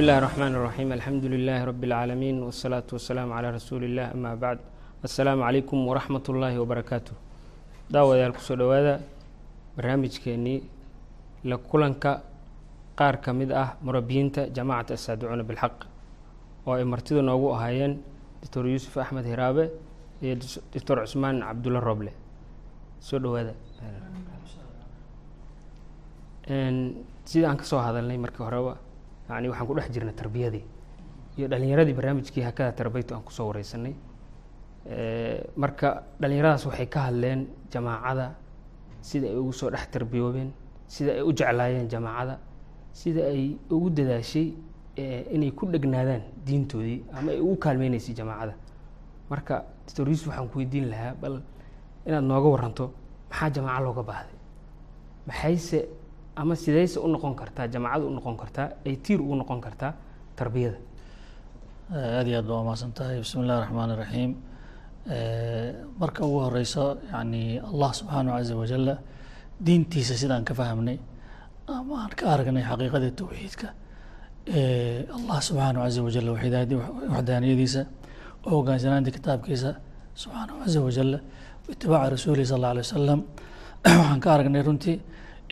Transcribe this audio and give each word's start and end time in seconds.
الله 0.02 0.16
الرحمن 0.20 0.52
الرحيم 0.58 0.88
الحمد 0.98 1.24
لله 1.34 1.58
رب 1.70 1.82
العالمين 1.88 2.36
والصلاة 2.46 2.88
والسلام 2.96 3.28
على 3.36 3.48
رسول 3.58 3.82
الله 3.88 4.06
أما 4.16 4.32
بعد 4.44 4.58
السلام 5.08 5.38
عليكم 5.48 5.76
ورحمة 5.88 6.26
الله 6.32 6.52
وبركاته 6.62 7.14
daawadayaal 7.92 8.34
kusoo 8.34 8.56
dhowaada 8.58 8.94
barnaamijkeenii 9.76 10.58
la 11.44 11.56
kulanka 11.58 12.22
qaar 12.98 13.20
ka 13.22 13.30
mid 13.32 13.50
ah 13.52 13.68
murabiyiinta 13.86 14.48
jamaacata 14.56 14.94
asaaducuuna 14.98 15.44
bilxaq 15.50 15.76
oo 16.66 16.72
ay 16.74 16.84
martida 16.84 17.22
noogu 17.22 17.48
ahaayeen 17.54 17.92
doctor 18.42 18.66
yuusuf 18.66 18.96
axmed 18.98 19.24
hiraabe 19.32 19.64
iyo 20.22 20.34
doctor 20.74 20.96
cusmaan 21.06 21.38
cabdulla 21.46 21.80
roble 21.88 22.10
soo 23.08 23.18
dhowaada 23.24 23.52
sida 27.30 27.46
aan 27.50 27.56
kasoo 27.62 27.78
hadalnay 27.86 28.18
markii 28.24 28.44
horeba 28.48 28.74
yani 29.35 29.47
waxaan 29.49 29.67
ku 29.67 29.73
dhex 29.75 29.87
jirnay 29.93 30.13
tarbiyadii 30.21 30.63
iyo 31.37 31.47
dhalinyaradii 31.47 31.93
barnaamijkii 31.93 32.41
hakada 32.43 32.71
tarbaytu 32.71 33.15
aan 33.15 33.23
ku 33.23 33.31
soo 33.31 33.47
wareysanay. 33.47 33.93
Marka 35.55 36.03
dhalinyaradaas 36.19 36.65
waxay 36.65 36.87
ka 36.89 36.99
hadleen 37.07 37.47
jamaacada 37.71 38.35
sida 39.01 39.27
ay 39.27 39.35
ugu 39.37 39.53
soo 39.53 39.69
dhex 39.69 39.87
tarbiyoobeen 39.91 40.51
sida 40.87 41.11
ay 41.13 41.21
u 41.21 41.31
jeclaayeen 41.33 41.87
jamaacada 41.89 42.39
sida 42.93 43.21
ay 43.31 43.57
ugu 43.69 43.89
dadaashay 43.89 44.47
inay 45.35 45.51
ku 45.51 45.65
dhegnaadaan 45.65 46.21
diintoodii 46.45 47.03
ama 47.13 47.31
ay 47.31 47.39
ugu 47.39 47.55
kaalmeyneysay 47.55 48.13
jamaacada. 48.15 48.53
Marka 49.29 49.63
doctor 49.85 50.07
yuusuf 50.09 50.27
waxaan 50.27 50.49
ku 50.49 50.57
weydiin 50.59 50.89
lahaa 50.89 51.13
bal 51.21 51.41
inaad 52.05 52.23
nooga 52.23 52.49
waranto 52.49 52.85
maxaa 53.29 53.49
jamaaco 53.49 53.83
looga 53.85 54.03
baahday? 54.03 54.37
Maxayse 55.27 55.79
ama 56.35 56.55
sidayse 56.55 56.99
u 56.99 57.07
noqon 57.07 57.35
kartaa 57.35 57.67
jamaacada 57.67 58.05
u 58.05 58.09
noqon 58.09 58.37
kartaa 58.37 58.69
ay 58.85 58.95
tiir 58.95 59.21
ugu 59.21 59.35
noqon 59.35 59.61
kartaa 59.61 59.93
tarbiyada. 60.35 60.77
Aad 61.91 62.27
iyo 62.27 62.37
aad 62.39 62.47
baa 62.47 62.61
umahadsan 62.61 62.91
tahay. 62.91 63.19
Bismi 63.19 63.43
illahi 63.43 63.61
raxmaan 63.61 63.91
iraxiim 63.95 64.35
marka 65.99 66.23
ugu 66.23 66.39
horeyso 66.45 66.97
yani 67.11 67.59
allah 67.59 67.91
subxaanahu 67.93 68.37
caza 68.37 68.55
wajala 68.55 68.97
diintiisa 69.65 70.15
sidaan 70.17 70.45
ka 70.45 70.53
fahmnay 70.53 70.99
ama 71.67 72.03
aan 72.03 72.09
ka 72.09 72.29
aragnay 72.33 72.63
xaqiiqadii 72.63 73.11
towxiidka 73.17 73.67
allah 75.17 75.37
subxaanahu 75.41 75.83
caza 75.85 76.01
wajala 76.03 76.31
waxdaaniyadiisa 77.13 77.85
oo 78.45 78.61
hogaansanaanta 78.61 79.11
kitaabkiisa 79.11 79.75
subxaanahu 80.15 80.61
caza 80.63 80.79
wajala 80.81 81.19
itibaaca 81.69 82.09
rasuulihi 82.13 82.45
sal 82.45 82.57
alla 82.57 82.69
alay 82.71 82.83
wasalam 82.85 83.19
waxaan 83.85 84.19
ka 84.19 84.33
aragnay 84.33 84.61
runtii 84.61 85.01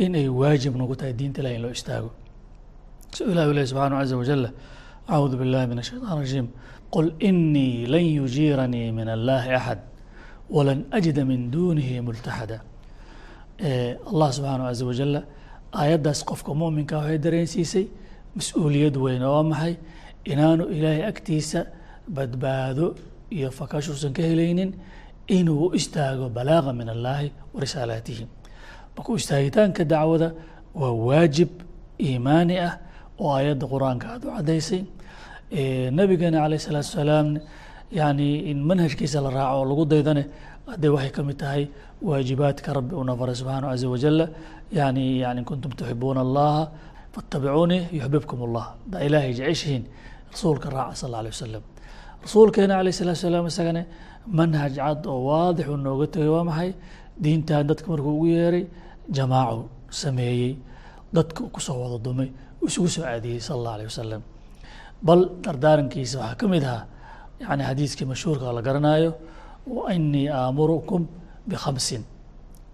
in 0.03 0.15
ay 0.15 0.27
waajib 0.39 0.73
nagu 0.79 0.95
tahay 0.99 1.13
diinta 1.19 1.39
ilahi 1.41 1.55
in 1.55 1.61
loo 1.65 1.71
istaago. 1.77 2.09
So 3.15 3.25
ilah 3.31 3.45
ilahi 3.51 3.67
subxaanahu 3.71 3.99
caza 4.01 4.15
wajala 4.21 4.49
acuudu 5.07 5.35
billahi 5.41 5.65
min 5.71 5.77
ashayطan 5.83 6.17
rajiim. 6.21 6.47
Qul 6.93 7.07
inii 7.29 7.85
lan 7.93 8.03
yujiiranii 8.17 8.91
min 8.99 9.07
allahi 9.15 9.49
axad 9.59 9.79
walan 10.49 10.79
ajida 10.97 11.25
min 11.25 11.51
dunihi 11.51 12.01
multaxada 12.01 12.57
allah 14.11 14.29
subxaanahu 14.35 14.67
caza 14.71 14.85
wajala 14.89 15.19
aayaddaas 15.73 16.19
qofka 16.29 16.51
muminka 16.61 16.97
waxay 16.97 17.17
dareensiisay 17.25 17.85
mas'uuliyad 18.37 18.95
weyn 19.03 19.23
oo 19.23 19.43
maxay 19.51 19.73
inaanu 20.31 20.63
ilaahay 20.75 21.03
agtiisa 21.11 21.59
badbaado 22.15 22.95
iyo 23.35 23.51
fakashuusan 23.51 24.13
ka 24.17 24.21
helaynin 24.29 24.71
inuu 25.37 25.69
u 25.69 25.75
istaago 25.79 26.29
balaaga 26.29 26.73
min 26.73 26.89
allahi 26.95 27.27
wa 27.53 27.59
risaalaatihi 27.61 28.23
marka 28.99 29.11
istaagitaanka 29.15 29.83
dacwada 29.87 30.29
waa 30.75 30.91
waajib 31.07 31.49
iimaani 32.07 32.55
ah 32.67 32.73
oo 33.19 33.31
aayadda 33.37 33.65
qur'aanka 33.73 34.05
aada 34.13 34.27
u 34.27 34.31
caddaysay. 34.37 34.81
Nabigeena 35.97 36.43
alayh 36.45 36.59
salaatu 36.59 36.87
salaam 36.99 37.39
yani 37.91 38.49
in 38.51 38.59
manhajkiisa 38.63 39.21
la 39.21 39.29
raaco 39.29 39.57
oo 39.61 39.65
lagu 39.65 39.85
daydane 39.85 40.23
hadee 40.67 40.89
waxay 40.95 41.11
ka 41.11 41.23
mid 41.23 41.37
tahay 41.37 41.67
waajibaadka 42.01 42.73
rabbi 42.77 42.93
una 42.95 43.15
faray 43.15 43.35
subxaanahu 43.35 43.71
caza 43.73 43.87
wajala 43.89 44.25
yani 44.71 45.19
yani 45.23 45.41
kuntum 45.43 45.71
tuxibuuna 45.71 46.21
allaha 46.21 46.69
faatabicuunii 47.15 47.81
yuxbibkum 47.97 48.39
allah 48.47 48.65
hadaa 48.85 49.01
ilaahay 49.07 49.33
jeceshihiin 49.39 49.83
rasuulka 50.33 50.69
raaca 50.69 50.95
sal 50.95 51.07
alla 51.09 51.19
alay 51.23 51.31
wasalam 51.33 51.63
rasuulkeena 52.25 52.73
alayh 52.81 52.93
salatu 52.93 53.19
salaam 53.25 53.47
isagane 53.47 53.83
manhaj 54.39 54.75
cad 54.77 55.01
oo 55.07 55.19
waadix 55.29 55.67
uu 55.67 55.77
nooga 55.77 56.07
tegay 56.13 56.29
waa 56.35 56.43
maxay? 56.49 56.71
Diintan 57.23 57.67
dadka 57.67 57.87
markuu 57.91 58.13
ugu 58.15 58.27
yeeray 58.37 58.63
jamaacu 59.16 59.68
sameeyey 59.90 60.56
dadka 61.12 61.42
kusoo 61.54 61.78
wada 61.82 61.98
dumay 62.04 62.28
isugu 62.66 62.88
soo 62.88 63.04
aadiyey 63.04 63.40
sala 63.40 63.56
allah 63.58 63.72
alayh 63.76 63.86
wasalam 63.92 64.22
bal 65.06 65.20
dardaarankiisa 65.44 66.16
waxaa 66.20 66.34
ka 66.40 66.46
mid 66.48 66.64
ahaa 66.64 66.86
yani 67.40 67.62
xadiiskii 67.68 68.06
mashhuurka 68.12 68.52
la 68.56 68.62
garanayo 68.62 69.10
inii 69.94 70.28
aamurukum 70.28 71.06
bikhamsin 71.48 72.02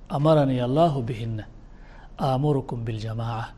amaranii 0.08 0.60
allahu 0.68 1.02
bihina 1.02 1.44
aamurukum 2.18 2.84
biاljamaaca 2.86 3.54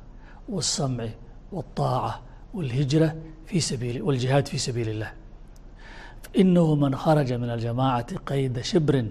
wالsamci 0.48 1.10
wالطaaca 1.52 2.12
wاlhijra 2.56 3.08
fi 3.48 3.60
sabiili 3.60 4.00
wاljihaad 4.06 4.46
fi 4.52 4.58
sabiili 4.58 4.90
اllah 4.96 5.12
inahu 6.42 6.76
man 6.76 6.92
kharaja 7.02 7.38
min 7.38 7.50
aljamacati 7.56 8.14
qayda 8.28 8.62
shibrin 8.70 9.08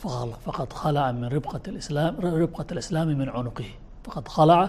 faqad 0.00 0.70
khalaca 0.80 1.12
min 1.12 1.28
ribqat 1.36 1.64
islaam 1.82 2.12
ribqat 2.42 2.68
اlislaami 2.74 3.14
min 3.20 3.28
cunuqihi 3.36 3.74
faqad 4.04 4.26
khalaca 4.34 4.66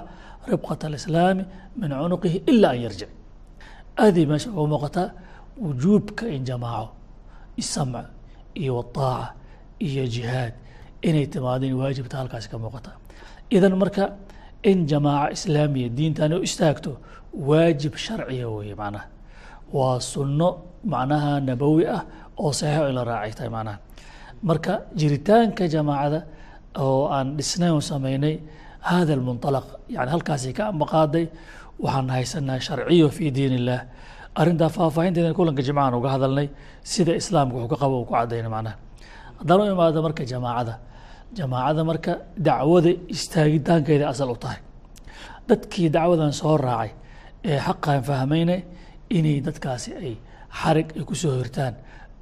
ribqat 0.51 0.81
alislaami 0.89 1.43
min 1.81 1.89
cunuqihi 2.01 2.37
ila 2.51 2.69
an 2.73 2.79
yarjic 2.85 3.11
aadii 4.03 4.25
meesha 4.31 4.49
uga 4.49 4.67
muuqataa 4.73 5.09
wujuubka 5.65 6.23
in 6.35 6.41
jamaaco 6.49 6.89
isamc 7.61 8.05
iyo 8.61 8.73
waaaca 8.77 9.33
iyo 9.87 10.03
jihaad 10.15 10.53
inay 11.07 11.25
timaado 11.33 11.65
in 11.65 11.75
waajibta 11.81 12.17
halkaasi 12.21 12.47
ka 12.51 12.57
muuqata 12.57 12.91
idan 13.55 13.73
marka 13.81 14.03
in 14.63 14.87
jamaaco 14.91 15.31
islaamiya 15.37 15.89
diintan 15.97 16.33
u 16.33 16.43
istaagto 16.47 16.91
waajib 17.49 17.93
sharciya 18.05 18.49
weye 18.55 18.75
macnaha 18.81 19.07
waa 19.73 19.99
sunno 20.13 20.49
macnaha 20.93 21.31
nabowi 21.49 21.83
ah 21.97 22.03
oo 22.37 22.51
saxiixo 22.59 22.89
in 22.89 22.95
la 22.99 23.03
raacay 23.11 23.33
tahay 23.37 23.51
macnaha 23.57 23.77
marka 24.49 24.73
jiritaanka 24.99 25.63
jamaacada 25.73 26.19
oo 26.85 27.07
aan 27.15 27.27
dhisnayn 27.37 27.73
oo 27.77 27.81
sameynay 27.91 28.35
hada 28.89 29.13
almunطalaq 29.17 29.65
yani 29.95 30.09
halkaasi 30.13 30.49
ka 30.57 30.63
ambaqaaday 30.71 31.25
waxaan 31.83 32.09
haysanaa 32.15 32.59
sharciyo 32.67 33.07
fi 33.17 33.25
diin 33.35 33.53
illah 33.59 33.79
arrintaa 34.41 34.69
faahfaahinteeda 34.77 35.33
kulanka 35.37 35.61
jimcahan 35.67 35.93
uga 35.99 36.09
hadalnay 36.15 36.47
sida 36.91 37.13
islaamka 37.21 37.55
wuxuu 37.57 37.71
ka 37.73 37.77
qabo 37.83 37.95
uu 38.01 38.05
ku 38.09 38.13
cadayna 38.17 38.49
macnaha. 38.55 38.75
Haddaan 39.39 39.59
u 39.61 39.65
imaado 39.75 39.99
marka 40.07 40.23
jamaacada. 40.31 40.73
Jamaacada 41.37 41.81
marka 41.89 42.11
dacwada 42.47 42.91
istaagitaankeeda 43.15 44.05
asal 44.13 44.29
u 44.33 44.37
tahay. 44.43 44.59
Dadkii 45.47 45.89
dacwadan 45.95 46.33
soo 46.41 46.55
raacay 46.65 46.91
ee 47.49 47.59
xaqan 47.65 47.99
fahmayna 48.07 48.55
inay 49.17 49.37
dadkaasi 49.47 49.89
ay 50.03 50.13
xarig 50.59 50.87
ay 50.97 51.03
ku 51.09 51.15
soo 51.21 51.33
hirtaan 51.39 51.73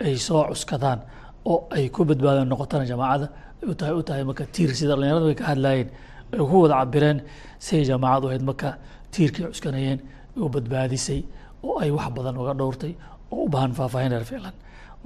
ay 0.06 0.16
soo 0.28 0.44
cuskadaan 0.52 1.00
oo 1.46 1.68
ay 1.76 1.90
ku 1.96 2.02
badbaadaan 2.10 2.48
noqotana 2.52 2.86
jamaacada 2.92 3.28
u 3.72 3.74
tahay 3.80 3.94
u 4.00 4.04
tahay 4.10 4.24
marka 4.30 4.44
tiir 4.56 4.70
sida 4.80 4.94
dhalinyarada 4.96 5.26
way 5.30 5.36
ka 5.42 5.46
hadlaayeen 5.52 5.90
ay 6.34 6.40
ku 6.50 6.56
wada 6.64 6.76
cabireen 6.82 7.18
siay 7.66 7.84
jamaacadu 7.92 8.26
ahayd 8.30 8.44
marka 8.50 8.70
tiirkay 9.14 9.44
cuskanayeen 9.52 10.00
u 10.38 10.50
badbaadisay 10.56 11.20
oo 11.68 11.76
ay 11.84 11.90
wax 11.98 12.08
badan 12.18 12.36
uga 12.42 12.54
dhowrtay 12.60 12.94
oo 13.32 13.44
u 13.46 13.50
baahan 13.54 13.72
faahfaahin 13.80 14.12
reer 14.16 14.26
ficlan 14.32 14.56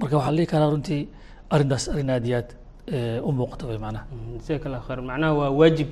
marka 0.00 0.14
waxaa 0.18 0.34
dhihi 0.36 0.46
karaa 0.52 0.70
runtii 0.74 1.02
arrintaas 1.54 1.84
arrin 1.92 2.10
aad 2.14 2.24
iyo 2.28 2.36
aad 2.40 2.48
u 3.28 3.30
muuqata 3.38 3.64
way 3.70 3.78
macnaha. 3.84 4.04
Jazaak 4.38 4.62
allah 4.68 4.80
khayr 4.86 5.00
macnaha 5.10 5.32
waa 5.40 5.50
waajib 5.60 5.88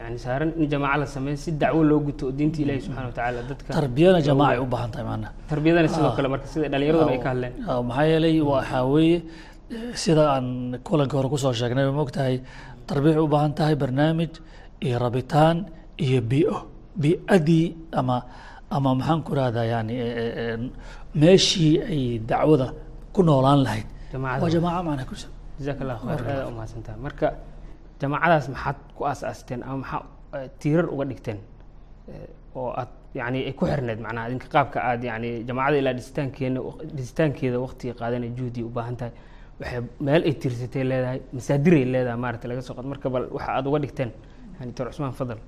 yani 0.00 0.18
saaran 0.24 0.50
in 0.58 0.66
jamaaca 0.72 0.98
la 1.02 1.06
sameeyo 1.06 1.36
si 1.44 1.50
dacwo 1.62 1.82
loo 1.90 2.00
guto 2.06 2.26
oo 2.28 2.32
diinta 2.38 2.58
ilaahi 2.64 2.80
subxana 2.86 3.06
wa 3.10 3.12
tacaala 3.18 3.40
dadka 3.50 3.70
tarbiyana 3.78 4.20
jamaaca 4.28 4.52
ay 4.56 4.60
u 4.64 4.66
baahan 4.74 4.90
tahay 4.94 5.06
macnaha 5.10 5.32
tarbiyadana 5.52 5.88
sidoo 5.94 6.12
kale 6.16 6.28
marka 6.34 6.46
sida 6.52 6.66
dhalinyaraduna 6.72 7.12
ay 7.16 7.20
ka 7.24 7.28
hadleen. 7.32 7.52
maxaa 7.88 8.06
yeelay 8.10 8.36
waxaa 8.52 8.82
weeye 8.94 9.18
sida 10.02 10.22
aan 10.34 10.46
kulankii 10.86 11.16
hore 11.18 11.28
ku 11.34 11.38
soo 11.44 11.52
sheegnay 11.60 11.84
ma 11.98 12.02
ogtahay 12.06 12.36
tarbiya 12.88 13.12
waxay 13.14 13.24
u 13.26 13.30
baahan 13.34 13.52
tahay 13.58 13.74
barnaamij 13.82 14.32
iyo 14.86 14.96
rabitaan 15.04 15.56
iyo 16.06 16.20
bio 16.30 16.54
biadii 17.02 17.66
ama 18.00 18.16
ama 18.76 18.90
maxaan 18.98 19.20
ku 19.26 19.30
rahdaa 19.38 19.66
yani 19.74 19.94
meeshii 21.14 21.72
ay 21.92 22.02
dacwada 22.30 22.68
ku 23.14 23.20
noolaan 23.22 23.60
lahayd. 23.66 23.86
Waa 24.42 24.48
jamaaca 24.54 24.82
macna 24.88 25.04
ku 25.10 25.14
jazaak 25.58 25.78
allah 25.84 25.96
khayr 26.02 26.20
aada 26.32 26.44
umahadsantaha 26.52 26.96
marka 27.06 27.26
jamacadaas 28.02 28.46
maxaad 28.54 28.78
ku 28.96 29.02
aasaasteen 29.10 29.60
ama 29.66 29.76
maxaa 29.82 30.02
eh, 30.36 30.48
tiirar 30.60 30.86
uga 30.94 31.04
dhigteen 31.10 31.38
eh, 32.12 32.28
oo 32.58 32.70
aad 32.80 32.90
yani 33.20 33.38
ay 33.48 33.52
ku 33.58 33.64
xirneyd 33.70 34.00
macnaha 34.06 34.28
idinka 34.28 34.48
qaabka 34.54 34.78
aad 34.90 35.02
yani 35.10 35.30
jamacada 35.48 35.76
ilaa 35.82 35.94
dhisitaankeena 35.98 36.60
dhisitaankeeda 36.98 37.58
waktiga 37.66 37.94
qaadana 38.00 38.26
juhdi 38.38 38.60
ubaahan 38.68 38.96
tahay 39.00 39.12
waxay 39.60 39.80
meel 40.06 40.22
ay 40.28 40.34
tiirsatay 40.42 40.84
leedahay 40.90 41.20
masaadiray 41.36 41.84
leedahay 41.94 42.18
maarata 42.24 42.46
laga 42.50 42.62
soo 42.68 42.74
qad 42.78 42.86
marka 42.92 43.08
bal 43.14 43.24
waxa 43.36 43.50
aada 43.56 43.68
uga 43.70 43.78
dhigteen 43.84 44.10
yani 44.58 44.66
doctor 44.70 44.86
cusmaan 44.90 45.14
fadal. 45.20 45.38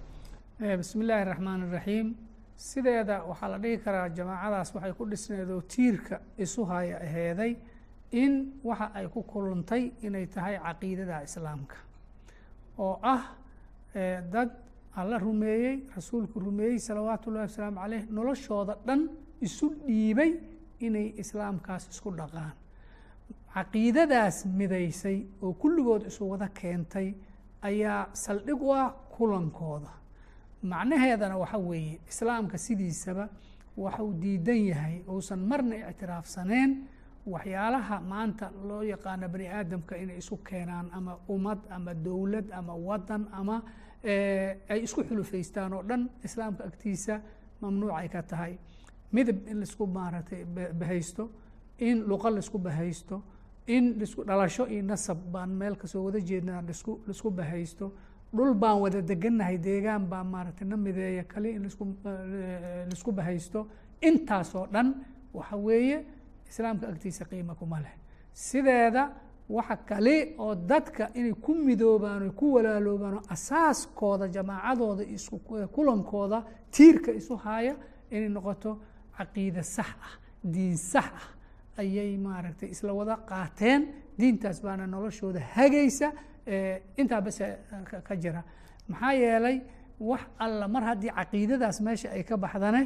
Eh, 0.65 0.77
Bismi 0.81 1.01
illaahi 1.05 1.23
iraxmaan 1.27 1.61
iraxiim 1.69 2.07
sideeda 2.69 3.17
waxaa 3.31 3.49
la 3.53 3.59
dhihi 3.65 3.77
karaa 3.85 4.09
jamaacadaas 4.19 4.69
waxay 4.77 4.93
ku 4.99 5.05
dhisneed 5.13 5.51
oo 5.57 5.63
tiirka 5.75 6.17
isu 6.45 6.61
haya 6.73 6.97
aheeday 7.07 7.53
in 8.23 8.33
waxa 8.69 8.87
ay 8.99 9.07
ku 9.15 9.21
kulantay 9.33 9.83
inay 10.07 10.27
tahay 10.35 10.55
caqiidada 10.67 11.17
islaamka 11.29 11.77
oo 12.79 12.99
ah 13.03 13.23
dad 14.33 14.51
alla 14.97 15.19
rumeeyey 15.19 15.77
rasuulku 15.97 16.41
rumeeyey 16.41 16.79
salawaatu 16.79 17.31
ullahi 17.31 17.47
wasalaamu 17.49 17.79
caleyh 17.81 18.03
noloshooda 18.11 18.75
dhan 18.87 19.01
isu 19.47 19.67
dhiibay 19.87 20.33
inay 20.87 21.07
islaamkaas 21.23 21.89
isku 21.93 22.11
dhaqaan. 22.11 22.53
Caqiidadaas 23.55 24.47
midaysay 24.59 25.19
oo 25.43 25.53
kulligood 25.53 26.07
isu 26.11 26.23
wada 26.31 26.49
keentay 26.49 27.15
ayaa 27.63 28.09
saldhig 28.13 28.63
u 28.63 28.73
ah 28.75 28.91
kulankooda. 29.17 29.91
Macnaheedana 30.63 31.37
waxa 31.39 31.59
weeye 31.59 32.01
islaamka 32.11 32.59
sidiisaba 32.59 33.29
waxuu 33.77 34.13
diidan 34.23 34.61
yahay 34.71 34.97
uusan 35.09 35.39
marna 35.51 35.77
ictiraafsaneen 35.91 36.71
waxyaalaha 37.27 38.01
maanta 38.01 38.51
loo 38.69 38.83
yaqaano 38.83 39.29
bani 39.29 39.47
aadamka 39.49 39.97
inay 39.97 40.19
isu 40.19 40.37
keenaan 40.49 40.91
ama 40.93 41.19
ummad 41.29 41.59
ama 41.71 41.95
dowlad 41.95 42.47
ama 42.53 42.75
wadan 42.75 43.23
ama 43.33 43.57
ay 44.73 44.81
isku 44.87 45.01
xulufaystaan 45.09 45.73
oo 45.73 45.83
dhan 45.89 46.03
islaamka 46.27 46.65
agtiisa 46.65 47.21
mamnuuc 47.61 47.93
ay 48.01 48.09
ka 48.09 48.23
tahay. 48.23 48.59
Midab 49.13 49.39
in 49.51 49.57
la 49.61 49.65
isku 49.65 49.87
maaragtay 49.87 50.45
bahaysto 50.81 51.31
in 51.79 52.05
luqa 52.11 52.31
la 52.31 52.39
isku 52.45 52.59
bahaysto 52.59 53.23
in 53.67 53.85
lisku 54.01 54.21
dhalasho 54.29 54.67
iyo 54.69 54.83
nasab 54.83 55.19
baan 55.33 55.51
meel 55.61 55.77
ka 55.77 55.87
soo 55.87 56.05
wada 56.05 56.21
jeednaa 56.21 56.61
lisku 56.63 57.01
la 57.07 57.13
isku 57.17 57.31
bahaysto. 57.31 57.87
Dhul 58.37 58.55
baan 58.55 58.81
wada 58.83 59.01
degannahay 59.01 59.57
deegaan 59.59 60.05
baa 60.13 60.25
maaragtay 60.25 60.67
na 60.69 60.77
mideeya 60.77 61.25
kali 61.25 61.51
in 61.57 61.63
lisku 61.63 61.85
la 62.05 62.93
isku 62.93 63.13
bahaysto. 63.13 63.61
Intaasoo 64.03 64.67
dhan 64.75 64.89
waxa 65.33 65.57
weeye 65.57 66.05
islaamka 66.55 66.87
agtiisa 66.89 67.25
qiima 67.25 67.55
kuma 67.59 67.81
leh. 67.81 67.95
Sideeda 68.33 69.11
waxa 69.49 69.77
kale 69.89 70.35
oo 70.39 70.55
dadka 70.55 71.11
inay 71.15 71.35
ku 71.45 71.55
midoobaan 71.55 72.29
o 72.29 72.33
ku 72.33 72.55
walaaloobaan 72.55 73.15
oo 73.15 73.23
asaaskooda 73.35 74.29
jamaacadooda 74.29 75.05
kulankooda 75.75 76.39
tiirka 76.71 77.11
isu 77.13 77.37
haya 77.37 77.75
inay 78.11 78.29
noqoto 78.29 78.79
caqiide 79.17 79.63
sax 79.63 79.91
ah 80.07 80.15
diin 80.45 80.77
sax 80.77 81.11
ah. 81.21 81.29
Ayay 81.77 82.17
maaragtay 82.17 82.69
isla 82.71 82.93
wada 82.95 83.17
qaateen 83.31 83.81
diintaas 84.19 84.63
baana 84.63 84.87
noloshooda 84.87 85.41
hagaysa 85.55 86.13
intaa 86.97 87.21
base 87.21 87.45
ka 88.07 88.15
jira. 88.17 88.43
Maxaa 88.89 89.13
yeelay 89.13 89.57
wax 90.01 90.21
alla 90.39 90.69
mar 90.69 90.83
haddii 90.83 91.11
caqiidadaas 91.19 91.81
meesha 91.81 92.09
ay 92.17 92.23
ka 92.23 92.37
baxdane 92.37 92.83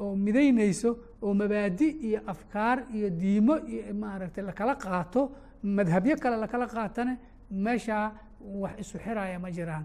oo 0.00 0.16
midaynayso 0.16 0.90
oo 1.22 1.34
mabaadi 1.34 1.88
iyo 2.08 2.20
afkaar 2.26 2.78
iyo 2.94 3.10
diimo 3.10 3.54
iyo 3.58 3.94
maaragtay 3.94 4.44
lakala 4.44 4.74
qaato 4.76 5.22
madhabyo 5.62 6.16
kale 6.16 6.36
lakala 6.36 6.66
qaatane 6.66 7.18
meeshaa 7.50 8.12
wax 8.62 8.72
isu 8.80 8.98
xiraya 8.98 9.38
ma 9.38 9.50
jiraan 9.50 9.84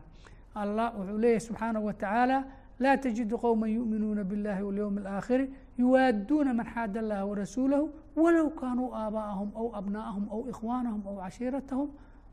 allah 0.56 0.94
wuxuu 0.98 1.18
leeyahy 1.18 1.40
subxaanaه 1.40 1.84
wa 1.86 1.94
tacaala 1.94 2.38
laa 2.80 2.98
tajidu 2.98 3.38
qowma 3.38 3.68
yuuminuuna 3.68 4.24
biاllahi 4.24 4.62
walyowmi 4.64 5.00
اlaakhiri 5.02 5.46
yuwaaduuna 5.78 6.54
man 6.54 6.66
xaada 6.74 7.00
allaha 7.00 7.26
warasuulahu 7.26 7.86
walow 8.16 8.50
kaanuu 8.60 8.90
aabaa'ahum 8.96 9.50
aw 9.62 9.68
abnaa'ahum 9.80 10.26
aw 10.36 10.42
ikhwaanahum 10.52 11.02
aw 11.08 11.16
cashiiratahum 11.24 11.90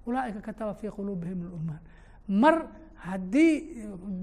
ulaa'ika 0.07 0.41
kataba 0.41 0.75
fii 0.75 0.91
quluubihim 0.97 1.39
اlumaan 1.47 1.81
mar 2.29 2.55
haddii 2.95 3.53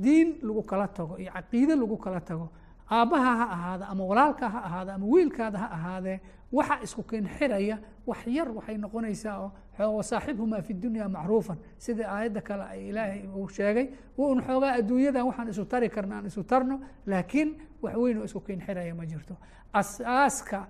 diin 0.04 0.30
lagu 0.48 0.64
kala 0.64 0.88
tago 0.88 1.18
iyo 1.20 1.32
caqiide 1.32 1.76
lagu 1.76 1.98
kala 1.98 2.20
tago 2.22 2.48
aabbaha 2.91 3.33
ha 3.37 3.47
ahaada 3.57 3.85
ama 3.89 4.05
walaalka 4.05 4.49
ha 4.49 4.59
ahaada 4.69 4.95
ama 4.95 5.07
wiilkaada 5.07 5.59
ha 5.59 5.67
ahaadee 5.77 6.21
waxa 6.53 6.77
isku 6.83 7.03
keen 7.03 7.27
xiraya 7.39 7.79
wax 8.07 8.27
yar 8.27 8.49
waxay 8.57 8.77
noqonaysaa 8.79 9.37
oo 9.41 9.97
wasaaxibhumaa 9.97 10.63
fi 10.63 10.75
dunya 10.75 11.09
macruufan. 11.09 11.59
Sida 11.79 12.09
aayadda 12.09 12.41
kale 12.41 12.63
ay 12.65 12.89
ilaahay 12.89 13.23
uu 13.37 13.49
sheegay 13.49 13.87
un 14.17 14.41
xoogaa 14.43 14.73
adduunyadan 14.81 15.27
waxaan 15.27 15.49
isu 15.49 15.65
tari 15.65 15.89
karna 15.91 16.17
aan 16.17 16.27
isu 16.27 16.43
tarno 16.45 16.81
laakiin 17.07 17.51
wax 17.83 17.95
weyn 17.97 18.19
oo 18.19 18.25
isku 18.25 18.41
keen 18.41 18.61
xiraya 18.61 18.95
ma 18.95 19.05
jirto. 19.07 19.37
Asaaska 19.73 20.67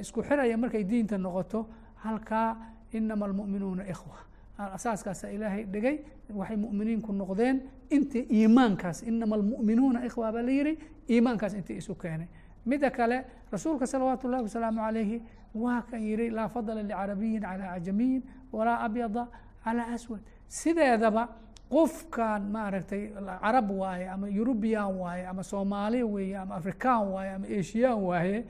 isku 0.00 0.22
xiraya 0.22 0.56
markay 0.56 0.84
diinta 0.84 1.18
noqoto 1.18 1.66
halkaa 2.04 2.56
inama 2.92 3.26
almu'minuuna 3.26 3.82
ikhwa. 3.88 4.16
Asaaskaasa 4.58 5.30
ilaahay 5.30 5.64
dhigay 5.64 5.96
waxay 6.34 6.56
mu'miniinku 6.56 7.12
noqdeen 7.12 7.56
inta 7.90 8.18
iimaankaas 8.18 9.02
inama 9.02 9.34
almu'minuuna 9.36 10.04
ikhwa 10.06 10.32
baa 10.32 10.42
la 10.42 10.50
yihi 10.52 10.78
iimaankaas 11.10 11.54
intii 11.54 11.76
isu 11.76 11.94
keenay. 11.94 12.28
Midda 12.66 12.90
kale 12.90 13.24
rasuulka 13.52 13.86
salawaatu 13.86 14.26
ullahi 14.26 14.42
wasalaamu 14.42 14.80
calayhi 14.80 15.22
waa 15.54 15.82
kan 15.82 16.00
yihi 16.02 16.30
laa 16.30 16.48
fadla 16.48 16.82
licarabiyin 16.82 17.42
calaa 17.42 17.72
cajamiyin 17.74 18.22
walaa 18.52 18.78
abyada 18.86 19.26
calaa 19.64 19.86
aswad. 19.94 20.20
Sideedaba 20.48 21.28
qofkan 21.70 22.42
maaragtay 22.54 23.02
carab 23.42 23.70
waaye 23.70 24.08
ama 24.08 24.28
yurubiyan 24.28 24.94
waaye 25.00 25.26
ama 25.26 25.42
soomaali 25.42 26.02
weeye 26.02 26.36
ama 26.38 26.54
afrikaan 26.54 27.08
waaye 27.12 27.30
ama 27.36 27.46
eshiyaan 27.46 28.02
waaye 28.08 28.44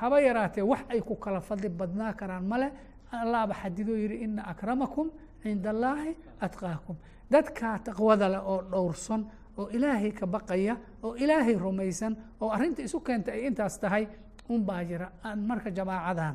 haba 0.00 0.20
yaraatee 0.20 0.62
wax 0.62 0.80
ay 0.88 1.00
ku 1.00 1.14
kala 1.16 1.40
fadli 1.40 1.68
badnaa 1.68 2.12
karaan 2.12 2.44
male 2.44 2.72
allahba 3.12 3.54
xadidoo 3.54 3.96
yihi 3.96 4.16
ina 4.24 4.42
akramakum 4.52 5.10
cinda 5.42 5.70
allaahi 5.70 6.16
atqaakum. 6.40 6.96
Dadkaa 7.30 7.78
taqwada 7.78 8.28
leh 8.28 8.42
oo 8.48 8.62
dhowrsan 8.62 9.24
oo 9.60 9.66
ilaahay 9.76 10.12
ka 10.20 10.26
baqaya 10.34 10.74
oo 11.06 11.12
ilaahay 11.22 11.54
rumaysan 11.64 12.12
oo 12.40 12.50
arrinta 12.56 12.82
isu 12.82 12.98
keenta 13.06 13.30
ay 13.36 13.42
intaas 13.48 13.76
tahay 13.82 14.04
un 14.52 14.60
baa 14.68 14.82
jira. 14.88 15.08
Marka 15.48 15.70
jamaacadan 15.78 16.34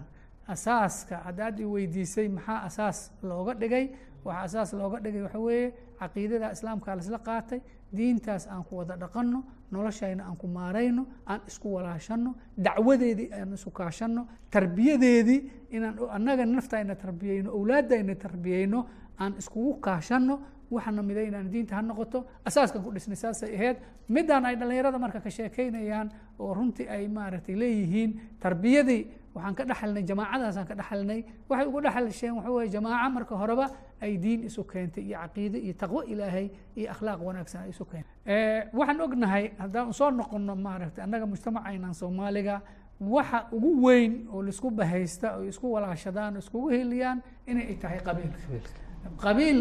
asaaska 0.53 1.15
haddaad 1.25 1.59
i 1.59 1.65
weydiisay 1.73 2.27
maxaa 2.29 2.59
asaas 2.67 2.97
looga 3.29 3.53
dhigay? 3.61 3.85
Waxaa 4.25 4.43
asaas 4.47 4.69
looga 4.79 4.99
dhigay 5.03 5.21
waxa 5.25 5.39
weeye 5.45 5.67
caqiidada 5.99 6.47
islaamkaa 6.55 6.95
laisla 6.97 7.19
qaatay 7.27 7.59
diintaas 7.97 8.43
aan 8.47 8.63
ku 8.67 8.73
wada 8.79 8.95
dhaqanno 9.03 9.39
noloshayna 9.71 10.23
aan 10.27 10.37
ku 10.41 10.47
maarayno 10.47 11.03
aan 11.31 11.41
isku 11.49 11.67
walaashanno 11.75 12.31
dacwadeedii 12.65 13.27
aan 13.33 13.53
isu 13.57 13.69
kaashanno 13.79 14.21
tarbiyadeedii 14.53 15.39
inaan 15.75 15.95
annaga 16.17 16.45
naftayna 16.45 16.95
tarbiyeyno 17.03 17.49
owlaadayna 17.57 18.15
tarbiyeyno 18.23 18.79
aan 19.21 19.31
iskugu 19.41 19.73
kaashanno 19.85 20.35
waxaana 20.71 21.01
miday 21.09 21.27
inaan 21.29 21.49
diinta 21.53 21.75
ha 21.75 21.81
noqoto 21.81 22.19
asaaskan 22.45 22.81
ku 22.83 22.91
dhisnay 22.91 23.15
saasay 23.15 23.51
ahayd. 23.55 23.77
Midaan 24.09 24.45
ay 24.45 24.55
dhallinyarada 24.55 24.99
marka 24.99 25.19
ka 25.21 25.29
sheekaynayaan 25.29 26.07
oo 26.39 26.53
runtii 26.53 26.87
ay 26.89 27.07
maaragtay 27.07 27.55
leeyihiin 27.55 28.11
tarbiyadii 28.39 29.01
waxaan 29.35 29.55
ka 29.55 29.63
dhexalnay 29.69 30.03
jamaacadaasaan 30.09 30.67
ka 30.69 30.75
dhexalnay 30.79 31.19
waxay 31.49 31.67
ugu 31.69 31.79
dhexalsheen 31.85 32.33
waxa 32.37 32.51
weye 32.55 32.69
jamaaco 32.75 33.09
marka 33.15 33.35
horeba 33.41 33.65
ay 34.01 34.17
diin 34.23 34.43
isu 34.49 34.63
keentay 34.71 35.03
iyo 35.03 35.17
caqiide 35.23 35.57
iyo 35.65 35.73
taqwo 35.73 35.99
ilaahay 36.03 36.47
iyo 36.75 36.87
akhlaaq 36.93 37.19
wanaagsan 37.27 37.61
ay 37.65 37.69
isu 37.73 37.83
keentay. 37.85 38.13
Waxaan 38.73 39.01
ognahay 39.01 39.45
haddaan 39.59 39.93
soo 39.93 40.11
noqono 40.11 40.55
maaragtay 40.55 41.03
annaga 41.03 41.25
mujtamacaynan 41.25 41.93
soomaaliga 41.93 42.61
waxa 42.99 43.39
ugu 43.51 43.71
weyn 43.85 44.13
oo 44.31 44.41
la 44.41 44.49
isku 44.49 44.69
bahaysta 44.71 45.27
oo 45.37 45.43
isku 45.43 45.67
walaashadaan 45.75 46.35
oo 46.35 46.39
iskugu 46.39 46.67
heliyaan 46.75 47.19
inay 47.47 47.75
tahay 47.81 47.99
qabiilka 48.07 48.39
qabiil 49.23 49.59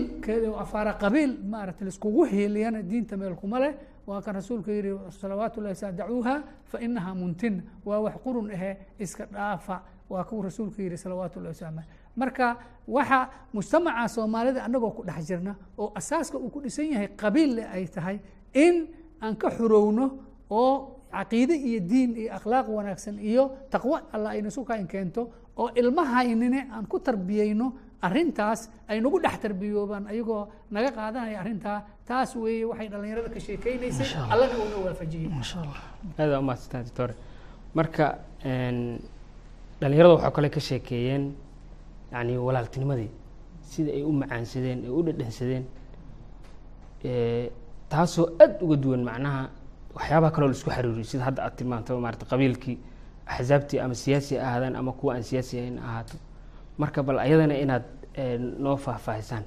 afaara 0.58 0.92
qabiil 0.94 1.38
maaragtay 1.52 1.84
laiskugu 1.84 2.24
heliyana 2.24 2.82
diinta 2.82 3.16
meel 3.16 3.34
kuma 3.34 3.58
leh. 3.60 3.74
Waa 4.06 4.20
kan 4.20 4.34
rasuulka 4.34 4.70
yihi 4.72 4.92
salawaatu 5.10 5.60
llahi 5.60 5.74
sa 5.74 5.92
dacuuha 5.92 6.42
fa 6.64 6.78
inahaa 6.80 7.14
muntina 7.14 7.62
waa 7.84 8.00
wax 8.00 8.14
qurun 8.24 8.50
ahe 8.50 8.76
iska 8.98 9.24
dhaafa. 9.26 9.80
Waa 10.10 10.24
kuu 10.24 10.42
rasuulka 10.42 10.82
yihi 10.82 10.96
salawaatu 10.96 11.40
llahi 11.40 11.54
wasalam 11.56 11.80
marka 12.16 12.56
waxa 12.88 13.28
mujtamaca 13.54 14.08
soomaalida 14.08 14.64
annagoo 14.64 14.90
ku 14.90 15.02
dhex 15.02 15.24
jirna 15.26 15.56
oo 15.78 15.92
asaaska 15.94 16.38
uu 16.38 16.50
ku 16.50 16.60
dhisan 16.60 16.86
yahay 16.92 17.08
qabiille 17.16 17.64
ay 17.64 17.86
tahay 17.88 18.20
in 18.52 18.86
aan 19.22 19.34
ka 19.36 19.50
xurowno 19.50 20.18
oo 20.50 21.00
caqiide 21.10 21.56
iyo 21.56 21.80
diin 21.80 22.16
iyo 22.16 22.32
akhlaaq 22.36 22.68
wanaagsan 22.68 23.18
iyo 23.18 23.56
taqwo 23.70 23.98
alla 24.12 24.30
ayna 24.30 24.50
sukayn 24.50 24.86
keento 24.86 25.30
oo 25.56 25.70
ilmahaynine 25.74 26.68
aan 26.70 26.86
ku 26.86 27.00
tarbiyeyno 27.00 27.72
arrintaas 28.06 28.60
ay 28.90 28.98
nagu 29.04 29.18
dhex 29.24 29.36
tarbiyoobaan 29.44 30.04
ayagoo 30.12 30.42
naga 30.74 30.90
qaadanaya 30.98 31.38
arrintaa 31.42 31.78
taas 32.08 32.30
weeye 32.42 32.64
waxay 32.70 32.88
dhallinyarada 32.92 33.28
ka 33.34 33.40
sheekeynaysay 33.46 34.08
allana 34.32 34.54
uuna 34.62 34.76
waafajiyey. 34.86 35.28
Maasha 35.34 35.56
allah. 35.64 35.80
Aada 36.18 36.38
umahadsantaa 36.42 36.82
doctore 36.88 37.14
marka 37.78 38.04
dhallinyarada 39.80 40.14
waxaa 40.16 40.32
kale 40.36 40.48
ka 40.56 40.60
sheekeeyeen 40.68 41.24
yani 42.14 42.32
walaaltinimadii 42.46 43.10
sida 43.72 43.90
ay 43.96 44.02
u 44.10 44.12
macaansadeen 44.22 44.78
ay 44.86 44.90
u 44.98 45.02
dhadhansadeen 45.06 45.64
taasoo 47.92 48.26
aad 48.42 48.54
uga 48.64 48.76
duwan 48.76 49.02
macnaha 49.08 49.42
waxyaabaha 49.96 50.30
kaloo 50.34 50.48
la 50.48 50.54
isku 50.58 50.70
xariiriyo 50.76 51.04
sida 51.12 51.24
hadda 51.28 51.40
aad 51.46 51.54
tilmaantaba 51.58 52.00
maarata 52.04 52.26
qabiilkii 52.32 52.76
axsaabtii 53.26 53.78
ama 53.84 53.94
siyaasi 53.94 54.38
ahaadaan 54.46 54.74
ama 54.80 54.92
kuwa 54.92 55.14
aan 55.14 55.22
siyaasi 55.30 55.54
ahayn 55.60 55.78
ahaato 55.78 56.16
marka 56.78 57.00
bal 57.06 57.18
ayadana 57.24 57.54
inaad 57.64 57.84
noo 58.64 58.76
faahfaahisaan 58.76 59.44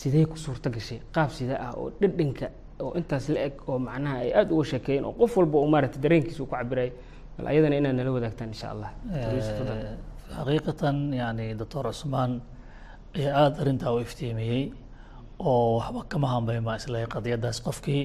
sidee 0.00 0.24
ku 0.30 0.36
suurto 0.36 0.70
gashay? 0.70 1.00
Qaab 1.14 1.30
sida 1.30 1.54
ah 1.66 1.72
oo 1.78 1.90
dhadhanka 2.00 2.46
oo 2.84 2.92
intaas 2.98 3.28
la 3.34 3.40
eg 3.48 3.54
oo 3.68 3.78
macnaha 3.78 4.16
ay 4.24 4.30
aada 4.38 4.52
uga 4.54 4.64
sheekeeyeen 4.72 5.04
oo 5.08 5.12
qof 5.20 5.32
walba 5.36 5.56
uu 5.58 5.68
maaragtay 5.74 6.00
dareenkiisa 6.04 6.42
uu 6.42 6.46
ku 6.50 6.54
cabirayay 6.56 6.92
bal 7.38 7.46
ayadana 7.52 7.74
inaad 7.80 7.94
nala 7.98 8.10
wadaagtaan 8.16 8.50
insha 8.54 8.68
allah. 8.74 8.90
Xaqiiqatan 10.36 10.96
yani 11.20 11.46
doctor 11.58 11.84
cusmaan 11.90 12.32
aada 13.16 13.56
arrintaa 13.62 13.92
u 13.96 13.98
iftiimiyey 14.06 14.62
oo 15.38 15.78
waxba 15.78 16.02
kama 16.12 16.28
hambayn 16.34 16.64
baa 16.64 16.76
islehay 16.80 17.06
qadiyaddaas 17.14 17.58
qofkii 17.66 18.02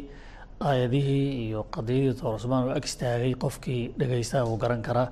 aayadihii 0.68 1.28
iyo 1.48 1.62
qadiyadii 1.76 2.10
doctor 2.14 2.32
cusmaan 2.38 2.64
oo 2.70 2.74
ag 2.80 2.86
istaagay 2.90 3.34
qofkii 3.44 3.82
dhegaystaha 4.00 4.44
uu 4.50 4.58
garan 4.64 4.82
karaa 4.88 5.08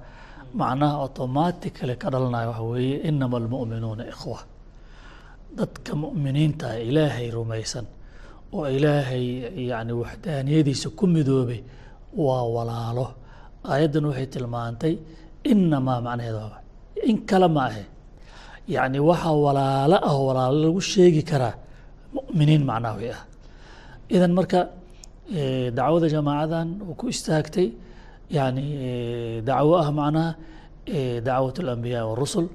macnaha 0.60 0.96
automatically 1.05 1.96
ka 2.01 2.08
dhalanaya 2.13 2.48
waxa 2.51 2.63
weeye 2.74 2.96
inama 3.10 3.36
almu'minuuna 3.41 4.03
ikhwa 4.13 4.39
dadka 5.58 5.91
mu'miniinta 6.03 6.65
ah 6.74 6.79
ilaahay 6.89 7.27
rumaysan 7.38 7.86
oo 8.55 8.65
ilaahay 8.77 9.25
yani 9.72 9.93
waxdaaniyadiisa 10.01 10.88
ku 11.00 11.03
midoobay 11.15 11.62
waa 12.25 12.43
walaalo 12.55 13.05
aayaddan 13.72 14.03
waxay 14.10 14.27
tilmaantay 14.34 14.93
inamaa 15.51 16.00
macnaheeda 16.08 16.39
waa 16.51 16.60
in 17.10 17.17
kale 17.29 17.48
ma 17.55 17.62
ahe 17.70 17.84
yacni 18.75 19.00
waxaa 19.10 19.36
walaalo 19.46 19.96
ah 20.08 20.13
oo 20.17 20.24
walaalo 20.29 20.58
lagu 20.65 20.81
sheegi 20.91 21.24
karaa 21.31 21.55
mu'miniin 22.15 22.63
macnaha 22.70 22.96
ah 23.17 23.22
idan 24.15 24.31
marka 24.38 24.60
dacwada 25.77 26.08
jamaacadan 26.15 26.67
ku 27.00 27.05
istaagtay 27.13 27.67
yani 28.38 28.65
dacwo 29.47 29.73
ah 29.83 29.89
macnaha 30.00 30.29
dacwat 31.27 31.55
alambiyaa 31.63 32.05
warusul 32.09 32.47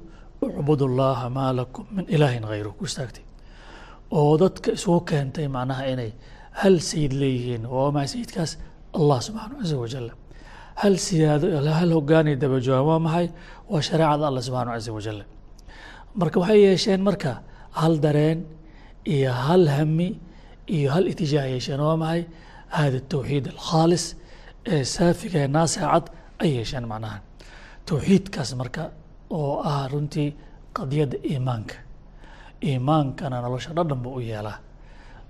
ucbud 0.46 0.80
llaha 0.98 1.26
maa 1.36 1.52
lakum 1.58 1.84
min 1.96 2.04
ilaahin 2.14 2.44
hayru 2.50 2.70
ku 2.78 2.84
istaagtay 2.90 3.24
oo 4.18 4.32
dadka 4.42 4.68
isugu 4.76 5.00
keentay 5.08 5.46
macnaha 5.56 5.82
inay 5.92 6.10
hal 6.60 6.74
sayid 6.90 7.12
leeyihiin 7.20 7.62
waa 7.74 7.90
maa 7.96 8.06
sayidkaas 8.12 8.52
allah 8.98 9.18
subxaanahu 9.26 9.60
caza 9.62 9.76
wajal 9.84 10.06
hal 10.82 10.94
siyaado 11.06 11.46
hal 11.80 11.90
hogaanay 11.96 12.36
daba 12.42 12.56
joogaan 12.66 12.86
waa 12.90 13.00
maxay? 13.06 13.26
Waa 13.70 13.82
shareecada 13.88 14.24
allah 14.30 14.42
subxaanahu 14.46 14.74
caza 14.78 14.90
wajal 14.98 15.18
marka 16.20 16.36
waxay 16.42 16.58
yeesheen 16.66 17.00
marka 17.08 17.32
hal 17.80 17.94
dareen 18.04 18.38
iyo 19.14 19.32
hal 19.46 19.64
hami 19.76 20.08
iyo 20.76 20.88
hal 20.94 21.04
itijaah 21.12 21.46
yeesheen 21.52 21.80
waa 21.88 21.96
maxay? 22.02 22.22
Hada 22.76 22.98
tawxiid 23.12 23.44
alkhaalis 23.54 24.04
ee 24.72 24.84
saafiga 24.94 25.38
ee 25.44 25.48
naasicad 25.56 26.04
ay 26.42 26.50
yeesheen 26.56 26.86
macnaha. 26.92 27.18
Tawxiidkaas 27.86 28.50
marka 28.60 28.82
oo 29.38 29.52
ah 29.70 29.88
runtii 29.92 30.28
qadiyadda 30.76 31.16
iimaanka. 31.30 31.74
Iimaankana 32.68 33.36
nolosha 33.44 33.70
dhadhan 33.76 34.00
buu 34.04 34.14
u 34.16 34.20
yeelaa. 34.30 34.58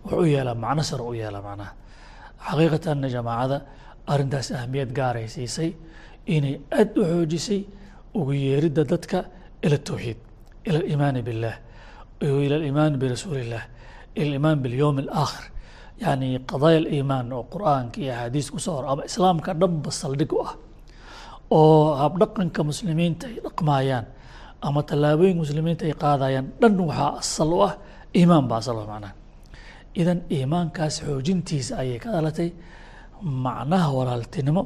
Wuxuu 0.05 0.21
u 0.21 0.25
yeelaa 0.35 0.55
macno 0.65 0.83
sar 0.91 1.01
u 1.03 1.13
yeelaa 1.21 1.43
macnaha. 1.49 1.73
Xaqiiqatanna 2.47 3.09
jamaacada 3.15 3.57
arrintaas 4.13 4.49
ahmiyad 4.59 4.91
gaaray 4.99 5.29
siisay 5.35 5.71
inay 6.35 6.55
aad 6.79 6.91
u 6.99 7.03
xoojisay 7.11 7.61
ugu 8.19 8.33
yeeridda 8.33 8.83
dadka 8.93 9.19
ila 9.65 9.79
tawxiid 9.89 10.19
ila 10.69 10.79
aliimaani 10.83 11.21
billah 11.29 11.55
ila 12.21 12.55
aliimaani 12.61 12.97
birasuuli 13.03 13.41
illah 13.47 13.65
ila 14.17 14.27
aliimaan 14.29 14.59
bilyowm 14.65 14.97
alaakhir 15.03 15.45
yani 16.05 16.29
qadaaya 16.51 16.79
aliimaan 16.83 17.33
oo 17.37 17.43
qur'aanka 17.53 17.97
iyo 18.05 18.13
axaadiis 18.15 18.49
ku 18.55 18.59
soo 18.65 18.75
hor 18.77 18.85
ama 18.93 19.03
islaamka 19.11 19.51
dhanba 19.61 19.91
saldhig 20.01 20.33
u 20.37 20.39
ah 20.47 20.53
oo 21.59 21.95
habdhaqanka 22.03 22.61
muslimiinta 22.71 23.25
ay 23.31 23.37
dhaqmaayaan 23.47 24.05
ama 24.67 24.81
tallaabooyinka 24.89 25.41
muslimiinta 25.45 25.83
ay 25.89 25.95
qaadayaan 26.05 26.47
dhan 26.61 26.75
waxaa 26.89 27.11
asal 27.23 27.51
u 27.57 27.59
ah 27.69 27.73
iimaan 28.19 28.45
baa 28.51 28.59
asal 28.63 28.77
ah 28.83 28.87
macnaha. 28.93 29.15
Idan 30.01 30.19
iimaankaas 30.37 30.95
xoojintiisa 31.07 31.73
ayay 31.83 31.99
ka 32.03 32.09
dhalatay 32.15 32.49
macnaha 33.47 33.89
walaaltinimo 33.99 34.63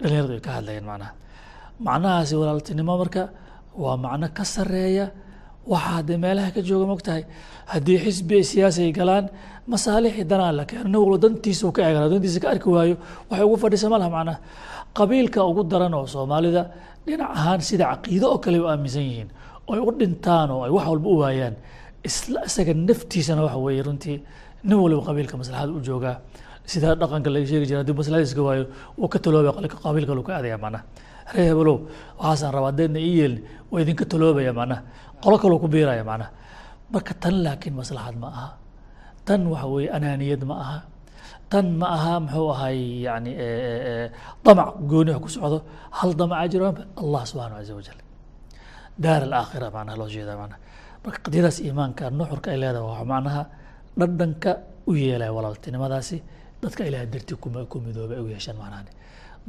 dhalinyaradu 0.00 0.32
ay 0.36 0.42
ka 0.46 0.50
hadlayeen 0.60 0.84
macnaha. 0.90 1.12
Macnahaasi 1.86 2.34
walaaltinimo 2.40 2.92
marka 3.00 3.22
waa 3.82 3.96
macno 4.04 4.26
ka 4.36 4.44
sareeya 4.54 5.06
waxaa 5.72 6.02
dee 6.08 6.18
meelaha 6.24 6.50
ka 6.56 6.60
jooga 6.68 6.86
mogtahay 6.92 7.22
haddii 7.72 7.98
xisbi 8.04 8.36
siyaasi 8.50 8.80
ay 8.88 8.92
galaan 8.98 9.24
masaalixii 9.72 10.24
danaa 10.32 10.52
la 10.58 10.64
keeno 10.68 10.88
nin 10.92 10.98
walba 11.02 11.18
dantiisa 11.24 11.72
ka 11.76 11.80
eegana 11.88 12.06
dantiisa 12.12 12.38
ka 12.42 12.48
arki 12.54 12.68
waayo 12.76 12.94
waxay 13.30 13.44
ugu 13.48 13.56
fadhisa 13.62 13.86
ma 13.92 13.98
laha 14.02 14.34
qabiilka 14.98 15.40
ugu 15.50 15.62
daran 15.72 15.94
oo 15.98 16.06
soomaalida 16.14 16.62
dhinac 17.06 17.30
ahaan 17.38 17.60
sida 17.68 17.84
caqiido 17.92 18.26
oo 18.34 18.38
kale 18.44 18.58
u 18.64 18.66
aaminsan 18.72 19.02
yihiin 19.08 19.28
oo 19.68 19.72
ay 19.76 19.80
u 19.88 19.90
dhintaan 20.00 20.48
oo 20.54 20.60
ay 20.66 20.70
wax 20.76 20.86
walba 20.92 21.08
u 21.14 21.16
waayaan 21.22 21.54
isla 22.08 22.40
isaga 22.48 22.72
naftiisana 22.88 23.40
waxa 23.46 23.58
weeye 23.66 23.82
runtii 23.86 24.16
nin 24.68 24.78
waliba 24.84 25.02
qabiilka 25.08 25.34
maslaxada 25.40 25.72
u 25.78 25.80
joogaa. 25.88 26.16
Sida 26.72 26.94
dhaqanka 27.00 27.28
laga 27.34 27.46
sheegi 27.50 27.66
jira 27.70 27.78
haddii 27.80 27.96
maslaxadiiska 28.00 28.42
waayo 28.48 28.64
wuu 28.98 29.08
ka 29.12 29.18
taloobaya 29.24 29.52
qabiilka 29.86 30.12
lu 30.18 30.22
ka 30.26 30.32
aadaya 30.36 30.56
macnaha 30.64 30.84
ree 31.34 31.46
hebelow 31.50 31.76
waxaasaan 32.20 32.52
rabaa 32.56 32.72
deedna 32.78 32.98
ii 33.08 33.14
yeelin 33.20 33.42
waa 33.70 33.80
idinka 33.82 34.04
taloobaya 34.10 34.52
macnaha 34.60 34.80
qolo 35.22 35.36
kaloo 35.42 35.58
ku 35.62 35.68
biiraya 35.74 36.04
macnaha. 36.10 36.30
Marka 36.92 37.12
tan 37.22 37.34
laakiin 37.44 37.74
maslaxad 37.80 38.16
ma 38.22 38.28
aha. 38.38 38.48
Tan 39.26 39.40
waxa 39.52 39.66
weeye 39.72 39.90
anaaniyad 39.96 40.42
ma 40.50 40.54
aha. 40.64 40.78
Tan 41.50 41.66
ma 41.80 41.86
aha 41.96 42.12
muxuu 42.24 42.48
ahay 42.54 42.78
yani 43.06 43.30
damac 44.44 44.68
gooni 44.90 45.10
wax 45.12 45.20
ku 45.24 45.28
socdo. 45.28 45.58
Hal 45.98 46.10
damaca 46.20 46.48
jiro 46.52 46.64
allah 47.02 47.22
subxaana 47.30 47.56
caza 47.60 47.74
wajal 47.78 47.98
daar 49.02 49.22
alaakhira 49.28 49.68
macnaha 49.76 49.96
loo 50.00 50.08
jeeda 50.14 50.32
macnaha. 50.40 50.58
Marka 51.04 51.18
qadiyadaas 51.24 51.58
iimaanka 51.66 52.04
nuxurka 52.18 52.48
ay 52.52 52.58
leedahay 52.62 52.84
waa 52.88 53.04
macnaha 53.12 53.42
dhadhanka 53.98 54.50
u 54.90 54.92
yeelaya 55.02 55.32
walaaltinimadaasi. 55.36 56.16
Dadka 56.62 56.82
ilaah 56.88 57.04
dartii 57.12 57.36
ku 57.70 57.76
midoobay 57.84 58.16
ay 58.18 58.22
u 58.24 58.28
yeeshaan 58.34 58.56
macnahani 58.62 58.90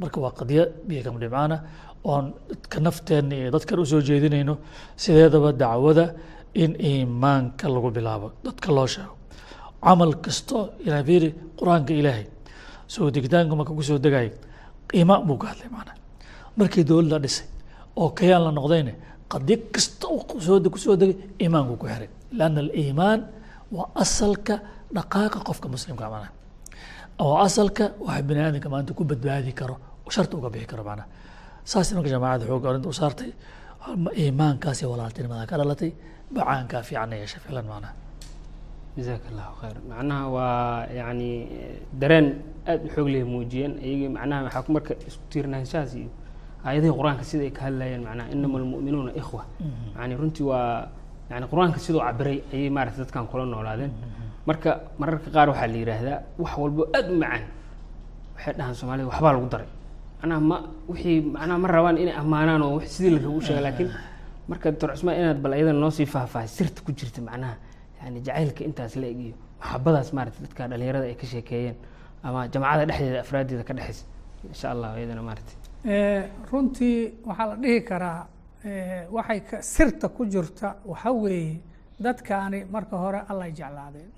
marka 0.00 0.18
waa 0.24 0.32
qadiyo 0.40 0.62
biyo 0.88 1.00
dhibcaana 1.22 1.56
oon 2.10 2.24
dadka 2.50 2.76
nafteenna 2.86 3.34
iyo 3.40 3.48
dadkan 3.54 3.78
u 3.82 3.86
soo 3.92 4.00
jeedinayno 4.08 4.54
sideedaba 5.02 5.50
dacwada 5.62 6.04
in 6.62 6.72
iimaanka 6.90 7.68
lagu 7.74 7.90
bilaabo 7.96 8.26
dadka 8.44 8.68
loo 8.76 8.86
sheego. 8.94 9.14
Camal 9.84 10.12
kasto 10.24 10.56
fiiri 11.06 11.28
qur'aanka 11.58 11.92
ilaahay 12.00 12.26
soo 12.86 13.10
degitaanka 13.14 13.54
marka 13.58 13.72
ku 13.78 13.82
soo 13.82 13.98
degayay 13.98 14.30
iimaan 14.96 15.22
buu 15.26 15.38
ka 15.42 15.46
hadlay 15.52 15.68
macnaha 15.76 15.96
markii 16.58 16.84
dowlad 16.90 17.10
la 17.12 17.18
dhisay 17.24 17.46
oo 18.00 18.08
kayaan 18.18 18.42
la 18.46 18.50
noqdayne 18.58 18.92
qadiyo 19.32 19.56
kasta 19.74 20.06
soo 20.46 20.60
ku 20.72 20.78
soo 20.84 20.96
degay 21.00 21.16
iimaankuu 21.42 21.76
ku 21.80 21.86
xiray 21.92 22.10
lianna 22.38 22.60
aliimaan 22.64 23.20
waa 23.76 23.88
asalka 24.02 24.54
dhaqaaqa 24.94 25.38
qofka 25.48 25.66
muslimka 25.74 26.04
macnaha 26.14 26.32
oo 27.24 27.34
asalka 27.46 27.84
waxa 28.06 28.22
bini 28.28 28.40
aadamka 28.44 28.68
maanta 28.74 28.92
ku 28.98 29.04
badbaadi 29.10 29.52
karo 29.60 29.76
sharta 30.14 30.34
uga 30.38 30.48
bixi 30.54 30.66
karo 30.72 30.82
macnaha 30.88 31.06
saas 31.70 31.88
marka 31.96 32.08
jamaacada 32.14 32.44
xoogga 32.50 32.66
arrinta 32.70 32.88
u 32.88 32.92
saartay 33.00 33.30
iimaankaasi 34.22 34.82
walaaltinimada 34.92 35.44
ka 35.50 35.56
dhalatay 35.60 35.90
bacaankaa 36.34 36.82
fiican 36.88 37.12
yeesha 37.20 37.38
ficlan 37.44 37.66
macnaha 37.72 37.92
jazaak 38.96 39.22
allahu 39.32 39.52
khayr 39.60 39.76
macnaha 39.90 40.24
waa 40.34 40.86
yani 41.00 41.30
dareen 42.00 42.26
aada 42.70 42.82
u 42.86 42.88
xoog 42.94 43.08
leh 43.14 43.22
muujiyeen 43.32 43.72
iyagii 43.86 44.08
macnaha 44.16 44.40
waxaa 44.46 44.72
marka 44.76 44.92
isku 45.08 45.22
tiirnaanshahaas 45.32 45.92
iyo 46.00 46.10
aayadihii 46.66 46.94
qur'aanka 47.00 47.24
sida 47.30 47.42
ay 47.48 47.52
ka 47.56 47.62
hadlayeen 47.66 48.02
macnaha 48.08 48.26
inama 48.34 48.56
almu'minuuna 48.60 49.12
ikhwa 49.20 49.42
yani 50.00 50.12
runtii 50.20 50.44
waa 50.50 50.88
yani 51.30 51.44
qur'aanka 51.52 51.78
siduu 51.84 52.00
cabiray 52.06 52.38
ayay 52.54 52.70
maarata 52.76 52.98
dadkan 53.02 53.24
kula 53.30 53.44
noolaadeen 53.52 53.92
marka 54.48 54.70
mararka 55.00 55.28
qaar 55.34 55.46
waxaa 55.52 55.68
la 55.72 55.76
yidhaahdaa 55.82 56.18
wax 56.42 56.52
walbo 56.62 56.82
aada 56.96 57.08
u 57.14 57.18
macaan 57.22 57.44
waxay 58.36 58.52
dhahaan 58.58 58.74
soomaalida 58.80 59.06
waxbaa 59.12 59.32
lagu 59.36 59.48
daray 59.54 59.68
macnaha 60.20 60.40
ma 60.50 60.56
wixii 60.88 61.20
macnaha 61.34 61.58
ma 61.64 61.68
rabaan 61.68 61.96
inay 62.02 62.14
ammaanaan 62.22 62.62
oo 62.62 62.80
sidii 62.94 63.10
la 63.14 63.18
rabo 63.24 63.36
u 63.36 63.40
sheega 63.46 63.60
laakiin 63.66 63.90
marka 64.48 64.66
doctor 64.70 64.88
cusmaan 64.94 65.16
inaad 65.20 65.38
bal 65.44 65.52
ayadana 65.56 65.78
noo 65.84 65.90
sii 65.98 66.06
faahfaahay 66.14 66.48
sirta 66.58 66.80
ku 66.86 66.90
jirta 66.98 67.20
macnaha 67.28 67.54
yani 68.02 68.20
jacaylka 68.26 68.62
intaas 68.68 68.96
la 69.02 69.06
egiyo 69.14 69.34
maxabadaas 69.60 70.08
maarata 70.16 70.38
dadka 70.44 70.68
dhalinyarada 70.70 71.06
ay 71.10 71.14
ka 71.22 71.26
sheekeeyeen 71.32 71.76
ama 72.26 72.40
jamacada 72.52 72.84
dhexdeeda 72.90 73.20
afraaddeeda 73.24 73.64
ka 73.68 73.74
dhexaysa 73.78 74.04
insha 74.52 74.66
allah 74.74 74.88
iyadana 75.00 75.22
maarata 75.28 75.52
runtii 76.52 76.96
waxaa 77.28 77.46
la 77.50 77.56
dhihi 77.62 77.80
karaa 77.90 78.20
waxay 79.16 79.40
sirta 79.74 80.06
ku 80.16 80.22
jirta 80.32 80.68
waxa 80.92 81.10
weeye 81.22 81.60
dadkaani 82.04 82.58
marka 82.74 82.96
hore 83.04 83.20
allay 83.30 83.50
jeclaadeen 83.60 84.10